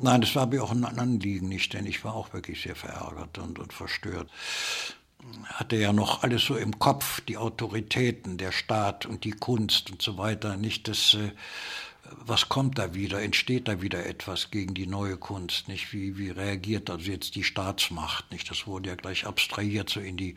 [0.00, 3.36] Nein, das war mir auch ein Anliegen nicht, denn ich war auch wirklich sehr verärgert
[3.38, 4.30] und, und verstört.
[5.46, 10.00] Hatte ja noch alles so im Kopf, die Autoritäten, der Staat und die Kunst und
[10.00, 10.56] so weiter.
[10.56, 11.32] Nicht das, äh,
[12.04, 13.20] was kommt da wieder?
[13.20, 15.66] Entsteht da wieder etwas gegen die neue Kunst?
[15.66, 15.92] Nicht?
[15.92, 18.30] Wie, wie reagiert also jetzt die Staatsmacht?
[18.30, 18.48] Nicht?
[18.48, 20.36] Das wurde ja gleich abstrahiert, so in die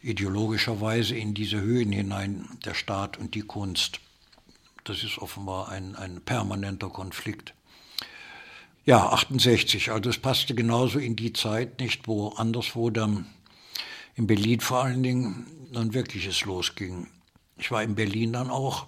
[0.00, 4.00] ideologischerweise in diese Höhen hinein, der Staat und die Kunst.
[4.84, 7.52] Das ist offenbar ein, ein permanenter Konflikt.
[8.88, 13.26] Ja, 68, also es passte genauso in die Zeit, nicht, wo anderswo dann
[14.14, 17.06] in Berlin vor allen Dingen dann wirklich es losging.
[17.58, 18.86] Ich war in Berlin dann auch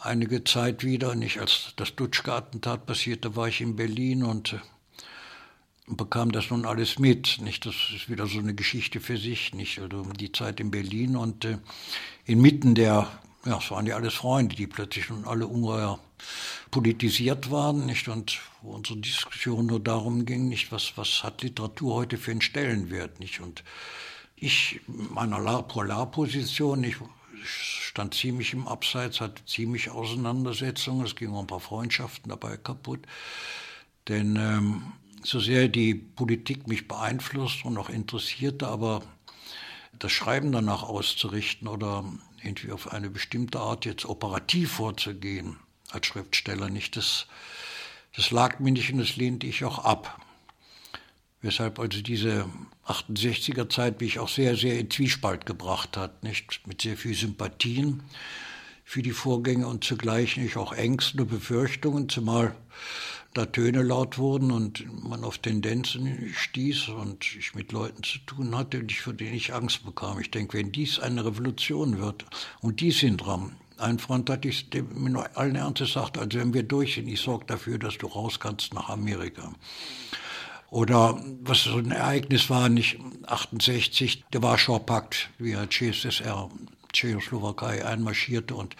[0.00, 1.16] einige Zeit wieder.
[1.16, 4.58] Nicht als das Dutschke-Attentat passierte, war ich in Berlin und äh,
[5.88, 7.40] bekam das nun alles mit.
[7.40, 9.54] Nicht, das ist wieder so eine Geschichte für sich.
[9.54, 11.58] Nicht, also die Zeit in Berlin und äh,
[12.26, 13.08] inmitten der,
[13.46, 15.98] ja, es waren ja alles Freunde, die plötzlich nun alle ungeheuer
[16.70, 18.08] politisiert waren, nicht?
[18.08, 20.72] Und wo unsere Diskussion nur darum ging, nicht?
[20.72, 23.40] Was was hat Literatur heute für einen Stellenwert, nicht?
[23.40, 23.62] Und
[24.36, 26.96] ich meiner Polarposition, ich
[27.44, 33.00] stand ziemlich im Abseits, hatte ziemlich Auseinandersetzungen, es ging um ein paar Freundschaften dabei kaputt,
[34.08, 34.92] denn ähm,
[35.22, 39.02] so sehr die Politik mich beeinflusst und auch interessierte, aber
[39.98, 42.04] das Schreiben danach auszurichten oder
[42.42, 45.56] irgendwie auf eine bestimmte Art jetzt operativ vorzugehen
[45.90, 47.26] als Schriftsteller nicht, das,
[48.16, 50.20] das lag mir nicht und das lehnte ich auch ab.
[51.40, 52.46] Weshalb also diese
[52.86, 58.02] 68er Zeit mich auch sehr, sehr in Zwiespalt gebracht hat, nicht mit sehr viel Sympathien
[58.84, 62.54] für die Vorgänge und zugleich nicht auch Ängsten und Befürchtungen, zumal
[63.34, 68.56] da Töne laut wurden und man auf Tendenzen stieß und ich mit Leuten zu tun
[68.56, 70.20] hatte, für die ich Angst bekam.
[70.20, 72.24] Ich denke, wenn dies eine Revolution wird
[72.60, 76.62] und die sind dran, ein Freund hat ich mit allen Ernstes gesagt, also wenn wir
[76.62, 79.52] durch sind, ich sorge dafür, dass du raus kannst nach Amerika.
[80.70, 86.48] Oder was so ein Ereignis war, nicht 68, der Warschauer Pakt, wie er CSSR,
[86.92, 88.76] Tschechoslowakei einmarschierte und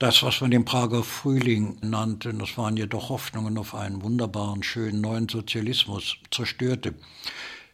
[0.00, 5.02] das, was man den Prager Frühling nannte, das waren jedoch Hoffnungen auf einen wunderbaren, schönen
[5.02, 6.94] neuen Sozialismus, zerstörte.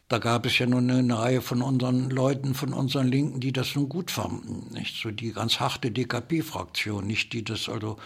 [0.09, 3.77] Da gab es ja nun eine Reihe von unseren Leuten, von unseren Linken, die das
[3.77, 4.75] nun gut fanden.
[4.75, 7.97] Nicht so die ganz harte DKP-Fraktion, nicht die das also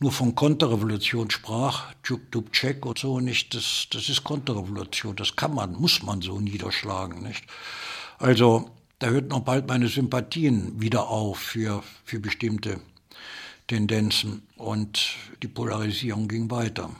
[0.00, 3.54] nur von Konterrevolution sprach, Tschuk Dubček und so, nicht.
[3.54, 7.44] Das, das ist Konterrevolution, das kann man, muss man so niederschlagen, nicht.
[8.18, 12.80] Also, da hörten auch bald meine Sympathien wieder auf für, für bestimmte
[13.72, 16.90] Tendenzen und die Polarisierung ging weiter.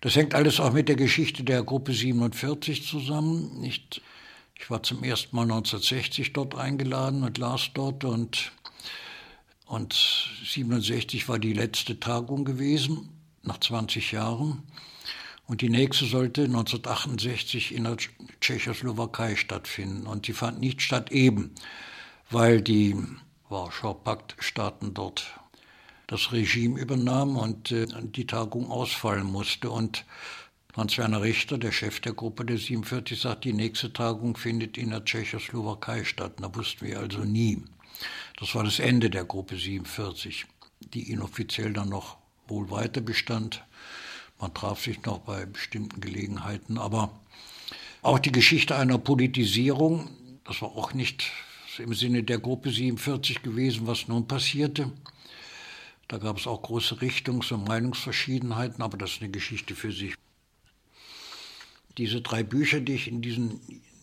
[0.00, 3.62] Das hängt alles auch mit der Geschichte der Gruppe 47 zusammen.
[3.62, 4.02] Ich,
[4.58, 8.50] ich war zum ersten Mal 1960 dort eingeladen und las dort und,
[9.66, 9.94] und
[10.42, 13.10] 67 war die letzte Tagung gewesen,
[13.42, 14.62] nach 20 Jahren.
[15.46, 17.98] Und die nächste sollte 1968 in der
[18.40, 20.06] Tschechoslowakei stattfinden.
[20.06, 21.50] Und die fand nicht statt eben,
[22.30, 22.96] weil die
[23.48, 25.38] Warschauer Paktstaaten dort
[26.06, 29.70] das Regime übernahm und äh, die Tagung ausfallen musste.
[29.70, 30.04] Und
[30.76, 35.04] Hans-Werner Richter, der Chef der Gruppe der 47, sagt, die nächste Tagung findet in der
[35.04, 36.34] Tschechoslowakei statt.
[36.40, 37.62] Da wussten wir also nie.
[38.38, 40.46] Das war das Ende der Gruppe 47,
[40.80, 43.64] die inoffiziell dann noch wohl weiter bestand.
[44.38, 47.10] Man traf sich noch bei bestimmten Gelegenheiten, aber
[48.02, 50.10] auch die Geschichte einer Politisierung,
[50.44, 51.30] das war auch nicht
[51.78, 54.90] im Sinne der Gruppe 47 gewesen, was nun passierte.
[56.08, 60.14] Da gab es auch große Richtungs- und Meinungsverschiedenheiten, aber das ist eine Geschichte für sich.
[61.98, 63.60] Diese drei Bücher, die ich in diesem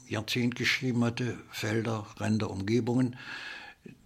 [0.07, 3.15] Jahrzehnt geschrieben hatte, Felder, Ränder, Umgebungen,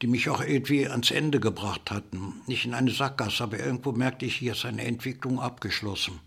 [0.01, 2.41] die mich auch irgendwie ans Ende gebracht hatten.
[2.47, 6.20] Nicht in eine Sackgasse, aber irgendwo merkte ich, hier ist eine Entwicklung abgeschlossen.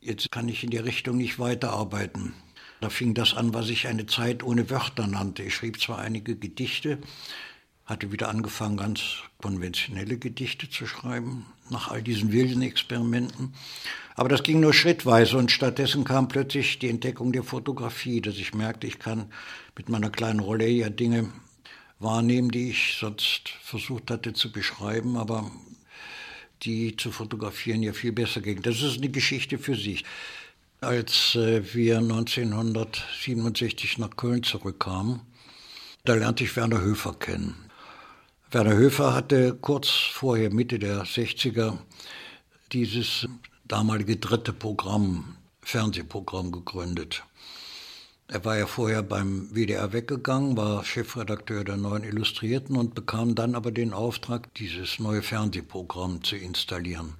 [0.00, 2.34] Jetzt kann ich in die Richtung nicht weiterarbeiten.
[2.80, 5.42] Da fing das an, was ich eine Zeit ohne Wörter nannte.
[5.42, 6.98] Ich schrieb zwar einige Gedichte,
[7.84, 9.02] hatte wieder angefangen, ganz
[9.38, 13.52] konventionelle Gedichte zu schreiben, nach all diesen wilden Experimenten.
[14.14, 18.54] Aber das ging nur schrittweise und stattdessen kam plötzlich die Entdeckung der Fotografie, dass ich
[18.54, 19.30] merkte, ich kann
[19.76, 21.30] mit meiner kleinen Rolle ja Dinge
[21.98, 25.50] wahrnehmen, die ich sonst versucht hatte zu beschreiben, aber
[26.62, 28.62] die zu fotografieren ja viel besser ging.
[28.62, 30.04] Das ist eine Geschichte für sich.
[30.82, 35.20] Als äh, wir 1967 nach Köln zurückkamen,
[36.06, 37.54] da lernte ich Werner Höfer kennen.
[38.50, 41.76] Werner Höfer hatte kurz vorher, Mitte der 60er,
[42.72, 43.28] dieses
[43.68, 47.24] damalige dritte Programm, Fernsehprogramm gegründet.
[48.28, 53.54] Er war ja vorher beim WDR weggegangen, war Chefredakteur der Neuen Illustrierten und bekam dann
[53.54, 57.16] aber den Auftrag, dieses neue Fernsehprogramm zu installieren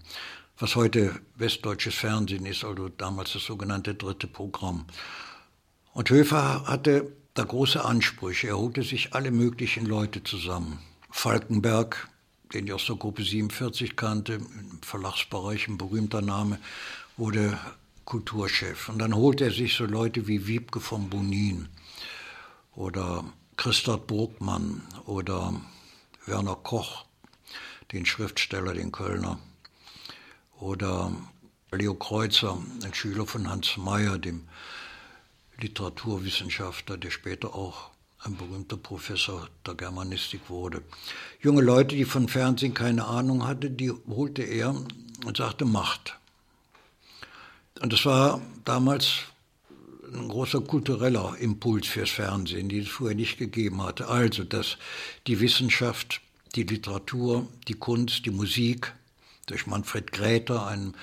[0.60, 4.84] was heute westdeutsches Fernsehen ist, also damals das sogenannte dritte Programm.
[5.94, 8.48] Und Höfer hatte da große Ansprüche.
[8.48, 10.78] Er holte sich alle möglichen Leute zusammen.
[11.10, 12.08] Falkenberg,
[12.52, 16.58] den ich aus der Gruppe 47 kannte, im Verlagsbereich ein berühmter Name,
[17.16, 17.58] wurde
[18.04, 18.90] Kulturchef.
[18.90, 21.70] Und dann holte er sich so Leute wie Wiebke von Bonin
[22.74, 23.24] oder
[23.56, 25.54] Christoph Burgmann oder
[26.26, 27.06] Werner Koch,
[27.92, 29.38] den Schriftsteller, den Kölner
[30.60, 31.12] oder
[31.72, 34.48] Leo Kreuzer, ein Schüler von Hans Mayer, dem
[35.60, 37.90] Literaturwissenschaftler, der später auch
[38.22, 40.82] ein berühmter Professor der Germanistik wurde.
[41.40, 44.74] Junge Leute, die von Fernsehen keine Ahnung hatten, die holte er
[45.24, 46.18] und sagte Macht.
[47.80, 49.20] Und das war damals
[50.12, 54.08] ein großer kultureller Impuls fürs Fernsehen, den es vorher nicht gegeben hatte.
[54.08, 54.76] Also, dass
[55.26, 56.20] die Wissenschaft,
[56.56, 58.92] die Literatur, die Kunst, die Musik
[59.50, 60.94] durch Manfred Gräter, einen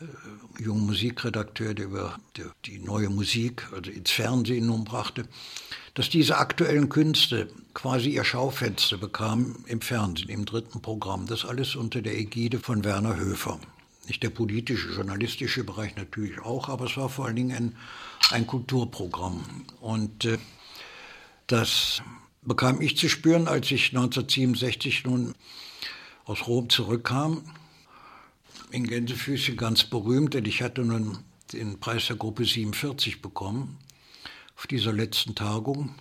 [0.00, 5.26] äh, jungen Musikredakteur, der über die, die neue Musik also ins Fernsehen nun brachte,
[5.94, 11.26] dass diese aktuellen Künste quasi ihr Schaufenster bekamen im Fernsehen, im dritten Programm.
[11.26, 13.60] Das alles unter der Ägide von Werner Höfer.
[14.08, 17.76] Nicht der politische, journalistische Bereich natürlich auch, aber es war vor allen Dingen ein,
[18.30, 19.44] ein Kulturprogramm.
[19.80, 20.38] Und äh,
[21.46, 22.02] das
[22.42, 25.34] bekam ich zu spüren, als ich 1967 nun
[26.24, 27.42] aus Rom zurückkam.
[28.72, 31.18] In Gänsefüßchen ganz berühmt, denn ich hatte nun
[31.52, 33.76] den Preis der Gruppe 47 bekommen
[34.56, 35.94] auf dieser letzten Tagung.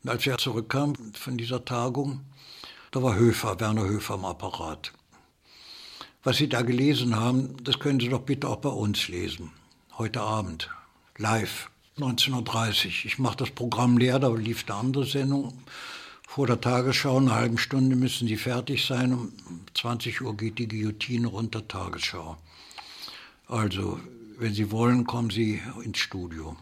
[0.00, 2.20] Und als er zurückkam von dieser Tagung,
[2.92, 4.92] da war Höfer, Werner Höfer am Apparat.
[6.22, 9.50] Was Sie da gelesen haben, das können Sie doch bitte auch bei uns lesen.
[9.98, 10.70] Heute Abend,
[11.18, 11.68] live,
[11.98, 12.92] 19.30 Uhr.
[13.06, 15.60] Ich mache das Programm leer, da lief eine andere Sendung.
[16.34, 19.12] Vor der Tagesschau, eine halbe Stunde müssen Sie fertig sein.
[19.12, 19.32] Um
[19.74, 22.38] 20 Uhr geht die Guillotine runter, Tagesschau.
[23.48, 24.00] Also,
[24.38, 26.56] wenn Sie wollen, kommen Sie ins Studio.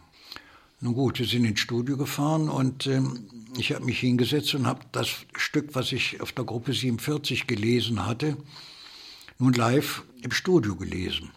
[0.81, 4.81] Nun gut, wir sind ins Studio gefahren und ähm, ich habe mich hingesetzt und habe
[4.91, 8.37] das Stück, was ich auf der Gruppe 47 gelesen hatte,
[9.39, 11.31] nun live im Studio gelesen.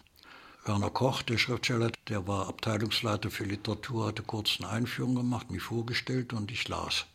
[0.65, 5.61] Werner Koch, der Schriftsteller, der war Abteilungsleiter für Literatur, hatte kurz eine Einführung gemacht, mich
[5.61, 7.05] vorgestellt und ich las.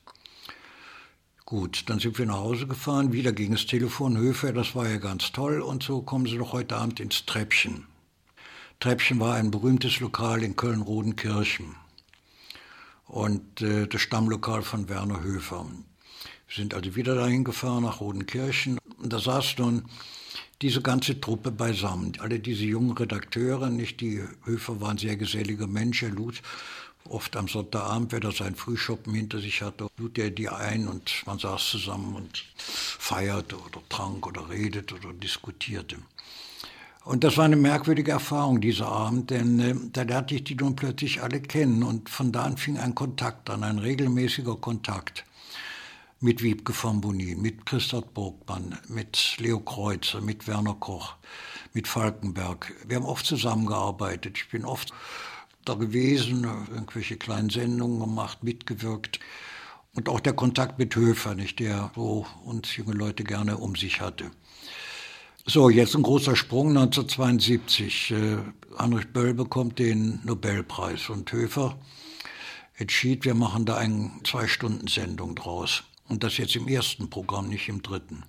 [1.48, 4.98] Gut, dann sind wir nach Hause gefahren, wieder ging das Telefon, Höfer, das war ja
[4.98, 7.86] ganz toll und so kommen Sie doch heute Abend ins Treppchen.
[8.80, 11.74] Treppchen war ein berühmtes Lokal in Köln-Rodenkirchen
[13.06, 15.64] und äh, das Stammlokal von Werner Höfer.
[16.48, 19.86] Wir sind also wieder dahin gefahren nach Rodenkirchen und da saß nun
[20.60, 22.12] diese ganze Truppe beisammen.
[22.18, 26.42] Alle diese jungen Redakteure, nicht die Höfer waren sehr gesellige Menschen, er lud
[27.10, 31.22] oft am Sonntagabend, wenn er sein Frühschoppen hinter sich hatte, lud er die ein und
[31.26, 35.96] man saß zusammen und feierte oder trank oder redete oder diskutierte.
[37.04, 40.76] Und das war eine merkwürdige Erfahrung dieser Abend, denn äh, da lernte ich die nun
[40.76, 45.24] plötzlich alle kennen und von da an fing ein Kontakt an, ein regelmäßiger Kontakt
[46.20, 51.14] mit Wiebke von Bonin, mit Christoph Burgmann, mit Leo Kreuzer, mit Werner Koch,
[51.72, 52.74] mit Falkenberg.
[52.86, 54.36] Wir haben oft zusammengearbeitet.
[54.36, 54.92] Ich bin oft
[55.68, 59.20] da gewesen, irgendwelche kleinen Sendungen gemacht, mitgewirkt.
[59.94, 64.00] Und auch der Kontakt mit Höfer, nicht, der so uns junge Leute gerne um sich
[64.00, 64.30] hatte.
[65.44, 68.10] So, jetzt ein großer Sprung 1972.
[68.10, 68.36] Äh,
[68.78, 71.78] Heinrich Böll bekommt den Nobelpreis und Höfer
[72.78, 75.82] entschied, wir machen da eine Zwei-Stunden-Sendung draus.
[76.08, 78.24] Und das jetzt im ersten Programm, nicht im dritten.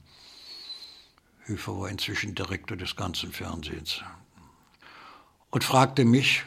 [1.46, 4.02] Höfer war inzwischen Direktor des ganzen Fernsehens.
[5.50, 6.44] Und fragte mich,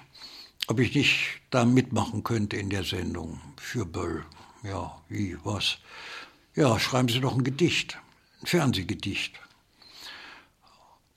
[0.68, 4.24] ob ich nicht da mitmachen könnte in der Sendung für Böll.
[4.62, 5.78] Ja, wie, was?
[6.54, 7.98] Ja, schreiben Sie doch ein Gedicht,
[8.40, 9.40] ein Fernsehgedicht.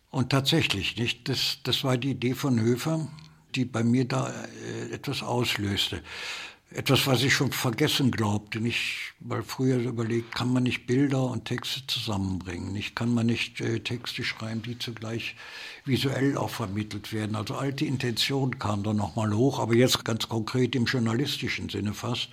[0.10, 1.28] Und tatsächlich, nicht?
[1.28, 3.08] Das, das war die Idee von Höfer,
[3.54, 6.02] die bei mir da äh, etwas auslöste.
[6.76, 8.60] Etwas, was ich schon vergessen glaubte.
[8.60, 12.74] Nicht, weil früher überlegt, kann man nicht Bilder und Texte zusammenbringen?
[12.74, 15.38] Nicht, kann man nicht äh, Texte schreiben, die zugleich
[15.86, 17.38] visuell auch vermittelt werden?
[17.38, 22.28] Also alte Intention kam da nochmal hoch, aber jetzt ganz konkret im journalistischen Sinne fast.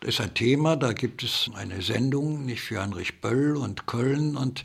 [0.00, 4.38] Das ist ein Thema, da gibt es eine Sendung, nicht für Heinrich Böll und Köln
[4.38, 4.64] und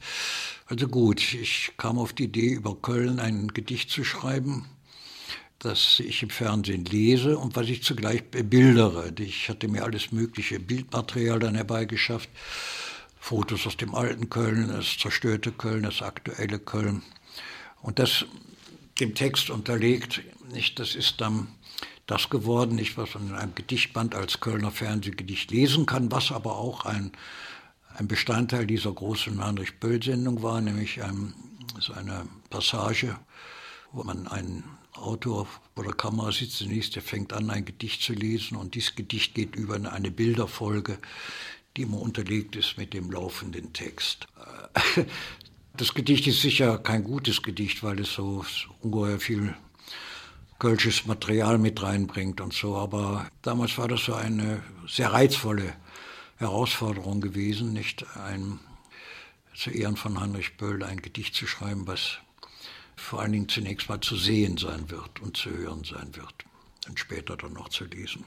[0.68, 4.66] also gut, ich kam auf die Idee, über Köln ein Gedicht zu schreiben,
[5.60, 9.14] das ich im Fernsehen lese und was ich zugleich bebildere.
[9.20, 12.30] Ich hatte mir alles mögliche Bildmaterial dann herbeigeschafft.
[13.20, 17.01] Fotos aus dem alten Köln, das zerstörte Köln, das aktuelle Köln.
[17.82, 18.26] Und das
[18.99, 20.22] dem Text unterlegt,
[20.53, 21.47] nicht, das ist dann
[22.06, 26.58] das geworden, nicht, was man in einem Gedichtband als Kölner Fernsehgedicht lesen kann, was aber
[26.58, 27.12] auch ein
[27.97, 31.34] ein Bestandteil dieser großen Heinrich Böll-Sendung war, nämlich ein,
[31.80, 33.16] so eine Passage,
[33.91, 34.64] wo man einen
[34.98, 38.58] Autor vor der Kamera sitzen liest, der fängt an, ein Gedicht zu lesen.
[38.58, 40.98] Und dieses Gedicht geht über eine Bilderfolge,
[41.76, 44.28] die immer unterlegt ist mit dem laufenden Text.
[45.78, 48.46] Das Gedicht ist sicher kein gutes Gedicht, weil es so
[48.80, 49.54] ungeheuer viel
[50.58, 55.74] kölsches Material mit reinbringt und so, aber damals war das so eine sehr reizvolle
[56.38, 58.06] Herausforderung gewesen, nicht?
[58.18, 58.60] Ein,
[59.54, 62.20] zu Ehren von Heinrich Böll ein Gedicht zu schreiben, was
[62.96, 66.46] vor allen Dingen zunächst mal zu sehen sein wird und zu hören sein wird
[66.88, 68.26] und später dann noch zu lesen.